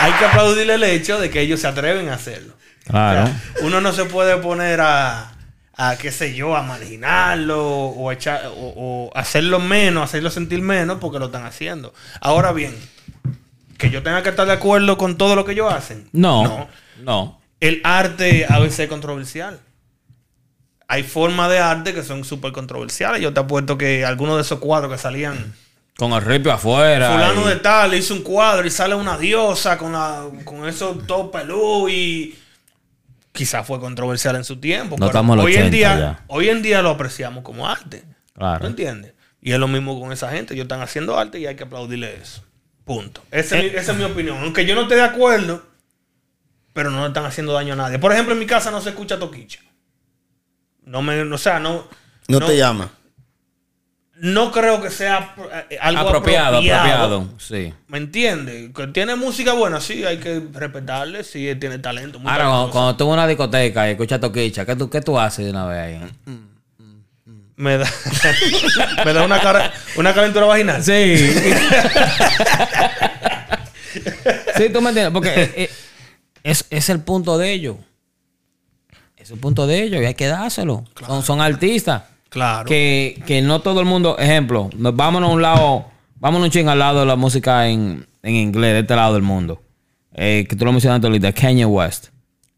Hay 0.00 0.12
que 0.14 0.24
aplaudirle 0.24 0.74
el 0.74 0.82
hecho 0.84 1.20
de 1.20 1.30
que 1.30 1.40
ellos 1.40 1.60
se 1.60 1.68
atreven 1.68 2.08
a 2.08 2.14
hacerlo. 2.14 2.54
Claro. 2.86 3.22
O 3.22 3.26
sea, 3.26 3.40
uno 3.66 3.80
no 3.80 3.92
se 3.92 4.04
puede 4.06 4.36
poner 4.38 4.80
a, 4.80 5.32
a 5.76 5.96
qué 5.96 6.10
sé 6.10 6.34
yo, 6.34 6.56
a 6.56 6.62
marginarlo 6.62 7.64
o, 7.64 8.10
a 8.10 8.14
echar, 8.14 8.46
o, 8.46 8.50
o 8.76 9.10
hacerlo 9.16 9.60
menos, 9.60 10.02
hacerlo 10.02 10.30
sentir 10.30 10.60
menos 10.60 10.98
porque 11.00 11.20
lo 11.20 11.26
están 11.26 11.44
haciendo. 11.46 11.94
Ahora 12.20 12.50
bien, 12.52 12.74
que 13.78 13.90
yo 13.90 14.02
tenga 14.02 14.24
que 14.24 14.30
estar 14.30 14.46
de 14.46 14.52
acuerdo 14.54 14.98
con 14.98 15.16
todo 15.16 15.36
lo 15.36 15.44
que 15.44 15.52
ellos 15.52 15.72
hacen. 15.72 16.08
No. 16.12 16.68
No. 17.00 17.40
El 17.60 17.80
arte 17.84 18.44
a 18.48 18.58
veces 18.58 18.80
es 18.80 18.88
controversial. 18.88 19.60
Hay 20.92 21.04
formas 21.04 21.48
de 21.50 21.58
arte 21.58 21.94
que 21.94 22.02
son 22.02 22.22
súper 22.22 22.52
controversiales. 22.52 23.22
Yo 23.22 23.32
te 23.32 23.40
apuesto 23.40 23.78
que 23.78 24.04
algunos 24.04 24.36
de 24.36 24.42
esos 24.42 24.58
cuadros 24.58 24.92
que 24.92 24.98
salían 24.98 25.54
Con 25.96 26.12
el 26.12 26.20
ripio 26.20 26.52
afuera. 26.52 27.12
Fulano 27.12 27.46
y- 27.46 27.48
de 27.48 27.56
tal 27.56 27.94
hizo 27.94 28.12
un 28.12 28.22
cuadro 28.22 28.66
y 28.66 28.70
sale 28.70 28.94
una 28.94 29.16
diosa 29.16 29.78
con, 29.78 29.92
la, 29.92 30.24
con 30.44 30.68
eso 30.68 30.98
todo 31.06 31.30
pelú 31.30 31.88
y 31.88 32.36
quizás 33.32 33.66
fue 33.66 33.80
controversial 33.80 34.36
en 34.36 34.44
su 34.44 34.56
tiempo. 34.60 34.96
No 34.96 34.96
pero 34.96 35.06
estamos 35.06 35.38
en 35.38 35.44
hoy, 35.44 35.54
en 35.54 35.60
80 35.68 35.76
día, 35.76 35.98
ya. 35.98 36.24
hoy 36.26 36.50
en 36.50 36.60
día 36.60 36.82
lo 36.82 36.90
apreciamos 36.90 37.42
como 37.42 37.66
arte. 37.66 38.04
Claro. 38.34 38.60
¿No 38.60 38.66
entiendes? 38.66 39.14
Y 39.40 39.52
es 39.52 39.58
lo 39.58 39.68
mismo 39.68 39.98
con 39.98 40.12
esa 40.12 40.30
gente. 40.30 40.52
Ellos 40.52 40.64
están 40.64 40.82
haciendo 40.82 41.18
arte 41.18 41.38
y 41.38 41.46
hay 41.46 41.56
que 41.56 41.64
aplaudirle 41.64 42.14
eso. 42.20 42.42
Punto. 42.84 43.22
Esa, 43.30 43.58
Eh. 43.58 43.66
es, 43.68 43.72
mi, 43.72 43.78
esa 43.78 43.92
es 43.92 43.98
mi 43.98 44.04
opinión. 44.04 44.36
Aunque 44.42 44.66
yo 44.66 44.74
no 44.74 44.82
esté 44.82 44.96
de 44.96 45.02
acuerdo, 45.04 45.62
pero 46.74 46.90
no 46.90 47.00
le 47.00 47.06
están 47.08 47.24
haciendo 47.24 47.54
daño 47.54 47.72
a 47.72 47.76
nadie. 47.76 47.98
Por 47.98 48.12
ejemplo, 48.12 48.34
en 48.34 48.40
mi 48.40 48.46
casa 48.46 48.70
no 48.70 48.80
se 48.82 48.90
escucha 48.90 49.18
toquicha. 49.18 49.60
No 50.84 51.02
me, 51.02 51.20
o 51.22 51.38
sea, 51.38 51.58
no. 51.58 51.86
No, 52.28 52.40
te 52.40 52.56
llama. 52.56 52.90
No 54.16 54.52
creo 54.52 54.80
que 54.80 54.90
sea 54.90 55.34
eh, 55.68 55.76
algo 55.80 56.06
Apropiado, 56.08 56.58
apropiado. 56.58 56.80
apropiado. 56.80 57.28
Sí. 57.38 57.74
¿Me 57.88 57.98
entiendes? 57.98 58.70
Que 58.72 58.86
tiene 58.88 59.16
música 59.16 59.52
buena, 59.52 59.80
sí, 59.80 60.04
hay 60.04 60.18
que 60.18 60.40
respetarle, 60.52 61.24
sí, 61.24 61.48
él 61.48 61.58
tiene 61.58 61.78
talento. 61.80 62.20
muy 62.20 62.30
Ahora, 62.30 62.44
cuando, 62.44 62.70
cuando 62.70 62.96
tú 62.96 63.04
en 63.04 63.10
una 63.10 63.26
discoteca 63.26 63.88
y 63.88 63.92
escuchas 63.92 64.20
toquicha, 64.20 64.64
¿qué 64.64 64.76
tú, 64.76 64.88
¿qué 64.88 65.00
tú 65.00 65.18
haces 65.18 65.44
de 65.46 65.50
una 65.50 65.66
vez 65.66 65.78
ahí? 65.78 66.00
Me 67.56 67.78
da, 67.78 67.86
me 69.04 69.12
da 69.12 69.24
una, 69.24 69.40
cara, 69.40 69.72
una 69.96 70.14
calentura 70.14 70.46
vaginal. 70.46 70.82
Sí. 70.82 71.16
sí, 74.56 74.68
tú 74.72 74.80
me 74.80 74.90
entiendes. 74.90 75.12
Porque 75.12 75.30
eh, 75.42 75.52
eh, 75.56 75.70
es, 76.44 76.64
es 76.70 76.88
el 76.90 77.00
punto 77.00 77.38
de 77.38 77.52
ellos. 77.52 77.76
Es 79.22 79.30
el 79.30 79.38
punto 79.38 79.66
de 79.66 79.82
ellos 79.84 80.02
y 80.02 80.04
hay 80.04 80.14
que 80.14 80.26
dárselo. 80.26 80.84
Son, 81.06 81.22
son 81.22 81.40
artistas. 81.40 82.02
Claro. 82.28 82.66
Que, 82.66 83.22
que 83.26 83.40
no 83.40 83.60
todo 83.60 83.78
el 83.80 83.86
mundo, 83.86 84.16
ejemplo, 84.18 84.68
nos 84.76 84.96
vámonos 84.96 85.30
a 85.30 85.32
un 85.32 85.42
lado, 85.42 85.84
vámonos 86.16 86.46
un 86.46 86.50
ching 86.50 86.68
al 86.68 86.78
lado 86.78 87.00
de 87.00 87.06
la 87.06 87.14
música 87.16 87.68
en, 87.68 88.04
en 88.22 88.34
inglés, 88.34 88.72
de 88.72 88.80
este 88.80 88.96
lado 88.96 89.14
del 89.14 89.22
mundo. 89.22 89.62
Eh, 90.14 90.44
que 90.48 90.56
tú 90.56 90.64
lo 90.64 90.72
mencionaste 90.72 91.06
ahorita, 91.06 91.32
Kanye 91.32 91.64
West. 91.66 92.06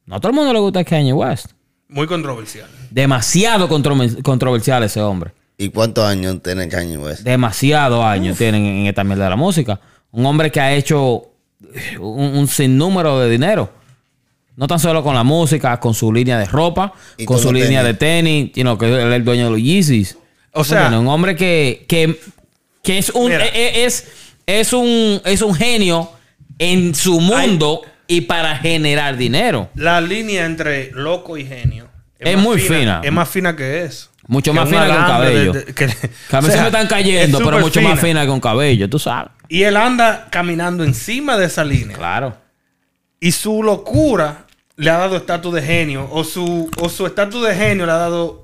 No 0.07 0.17
a 0.17 0.21
todo 0.21 0.31
el 0.31 0.37
mundo 0.37 0.53
le 0.53 0.59
gusta 0.61 0.83
Kanye 0.85 1.13
West. 1.13 1.49
Muy 1.89 2.07
controversial. 2.07 2.67
Demasiado 2.91 3.69
contro- 3.69 3.97
controversial 4.23 4.83
ese 4.85 5.01
hombre. 5.03 5.33
¿Y 5.59 5.69
cuántos 5.69 6.05
años 6.07 6.43
tiene 6.43 6.67
Kanye 6.69 6.97
West? 6.97 7.23
Demasiados 7.23 8.03
años 8.05 8.39
tienen 8.39 8.65
en 8.65 8.87
esta 8.87 9.05
mierda 9.05 9.25
de 9.25 9.31
la 9.31 9.37
música. 9.37 9.79
Un 10.13 10.25
hombre 10.27 10.51
que 10.51 10.61
ha 10.61 10.73
hecho 10.73 11.31
un, 12.01 12.37
un 12.39 12.49
sinnúmero 12.49 13.19
de 13.21 13.29
dinero. 13.29 13.71
No 14.57 14.67
tan 14.69 14.79
solo 14.79 15.03
con 15.03 15.15
la 15.15 15.25
música, 15.25 15.79
con 15.81 15.95
su 15.95 16.13
línea 16.13 16.39
de 16.39 16.45
ropa, 16.47 16.93
Y 17.17 17.25
con 17.25 17.39
su 17.41 17.53
línea 17.53 17.83
tenis. 17.83 17.85
de 17.85 17.95
tenis, 17.95 18.51
sino 18.55 18.79
que 18.79 18.87
él 18.87 18.95
es 19.09 19.15
el 19.15 19.25
dueño 19.25 19.45
de 19.47 19.51
los 19.51 19.61
Yeezys. 19.61 20.17
O 20.53 20.63
sea- 20.63 20.89
un 20.97 21.09
hombre 21.09 21.35
que, 21.35 21.85
que, 21.89 22.21
que 22.83 22.99
es 22.99 23.11
un 23.11 23.31
Mira. 23.33 23.45
e- 23.47 23.85
es, 23.85 24.07
es 24.47 24.73
un 24.73 25.21
es 25.25 25.43
un 25.43 25.55
genio 25.55 26.11
en 26.59 26.95
su 26.95 27.19
mundo 27.21 27.83
y 28.07 28.21
para 28.23 28.57
generar 28.59 29.17
dinero. 29.17 29.71
La 29.75 30.01
línea 30.01 30.45
entre 30.45 30.93
loco 30.93 31.37
y 31.37 31.45
genio 31.47 31.89
Es 32.21 32.39
muy 32.39 32.61
fina. 32.61 33.01
Es 33.03 33.11
más 33.13 33.29
fina 33.29 33.57
que 33.57 33.85
eso. 33.85 34.11
Mucho 34.29 34.53
Que 34.53 34.61
más 34.61 34.69
fina 34.69 34.85
que 34.87 34.91
un 34.93 34.97
cabello. 35.05 35.53
de- 35.53 35.65
de- 35.65 35.75
que, 35.75 35.87
Que 36.31 36.37
a 36.37 36.39
o 36.39 36.43
veces 36.43 36.53
sea, 36.55 36.63
me 36.63 36.69
están 36.69 36.87
cayendo, 36.87 37.39
es 37.39 37.45
pero 37.45 37.59
mucho 37.59 37.81
más 37.83 37.99
fina 38.01 38.23
que 38.25 38.31
un 38.31 38.41
cabello, 38.41 38.89
tú 38.89 38.99
sabes. 39.01 39.33
Y 39.49 39.65
él 39.65 39.77
anda 39.77 40.29
caminando 40.31 40.85
encima 40.85 41.37
de 41.37 41.47
esa 41.47 41.65
línea. 41.65 41.97
Claro. 41.97 42.37
Y 43.25 43.33
su 43.33 43.63
locura 43.63 44.47
le 44.77 44.91
ha 44.91 44.99
dado 44.99 45.17
estatus 45.17 45.55
de 45.55 45.63
genio. 45.63 46.09
O 46.13 46.25
su, 46.25 46.71
o 46.79 46.89
su 46.89 47.07
estatus 47.07 47.47
de 47.47 47.55
genio 47.55 47.87
le 47.87 47.93
ha 47.93 47.97
dado 47.97 48.43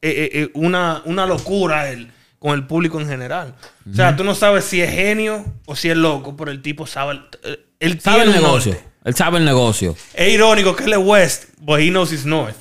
eh, 0.00 0.10
eh, 0.10 0.30
eh, 0.42 0.50
una, 0.54 1.02
una 1.04 1.26
locura 1.26 1.82
a 1.82 1.90
él 1.90 2.10
con 2.38 2.54
el 2.54 2.66
público 2.66 2.98
en 3.00 3.08
general. 3.08 3.54
O 3.90 3.94
sea, 3.94 4.16
tú 4.16 4.24
no 4.24 4.34
sabes 4.34 4.64
si 4.64 4.80
es 4.80 4.90
genio 4.90 5.44
o 5.66 5.76
si 5.76 5.90
es 5.90 5.96
loco, 5.96 6.34
pero 6.36 6.50
el 6.50 6.62
tipo 6.62 6.86
sabe. 6.86 7.20
el- 7.42 7.60
Él 7.78 8.00
Sabe 8.00 8.22
el 8.22 8.32
negocio. 8.32 8.76
Él 9.04 9.14
sabe 9.14 9.38
el 9.38 9.44
negocio. 9.44 9.96
Es 10.14 10.32
irónico 10.32 10.74
que 10.76 10.84
él 10.84 10.92
es 10.94 10.98
West, 10.98 11.44
but 11.60 11.80
he 11.80 11.88
knows 11.90 12.10
his 12.12 12.24
North. 12.24 12.56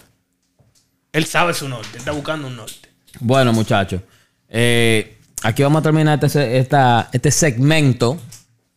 Él 1.14 1.26
sabe 1.26 1.54
su 1.54 1.70
norte. 1.70 1.88
Él 1.94 1.98
está 2.00 2.12
buscando 2.12 2.48
un 2.48 2.56
norte. 2.58 2.90
Bueno, 3.20 3.54
muchachos. 3.54 4.02
eh, 4.50 5.18
aquí 5.44 5.64
vamos 5.64 5.80
a 5.80 5.84
terminar 5.84 6.20
este, 6.24 6.58
esta- 6.58 7.10
este 7.14 7.32
segmento 7.32 8.20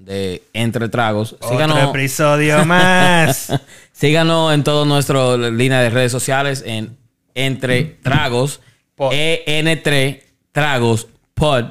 de 0.05 0.43
Entre 0.53 0.89
Tragos. 0.89 1.35
Otro 1.35 1.49
Síganos, 1.49 1.79
episodio 1.95 2.65
más. 2.67 3.53
síganos 3.93 4.53
en 4.55 4.65
todas 4.65 4.87
nuestras 4.87 5.39
líneas 5.39 5.83
de 5.83 5.91
redes 5.91 6.13
sociales 6.13 6.63
en 6.67 6.97
Entre 7.35 7.85
Tragos. 8.03 8.61
Pod. 8.95 9.13
EN3 9.13 10.21
Tragos 10.53 11.09
Pod 11.35 11.65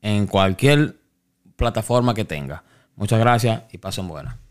en 0.00 0.26
cualquier 0.26 0.96
plataforma 1.56 2.14
que 2.14 2.24
tenga. 2.24 2.62
Muchas 2.96 3.18
gracias 3.20 3.62
y 3.72 3.78
pasen 3.78 4.08
buenas. 4.08 4.41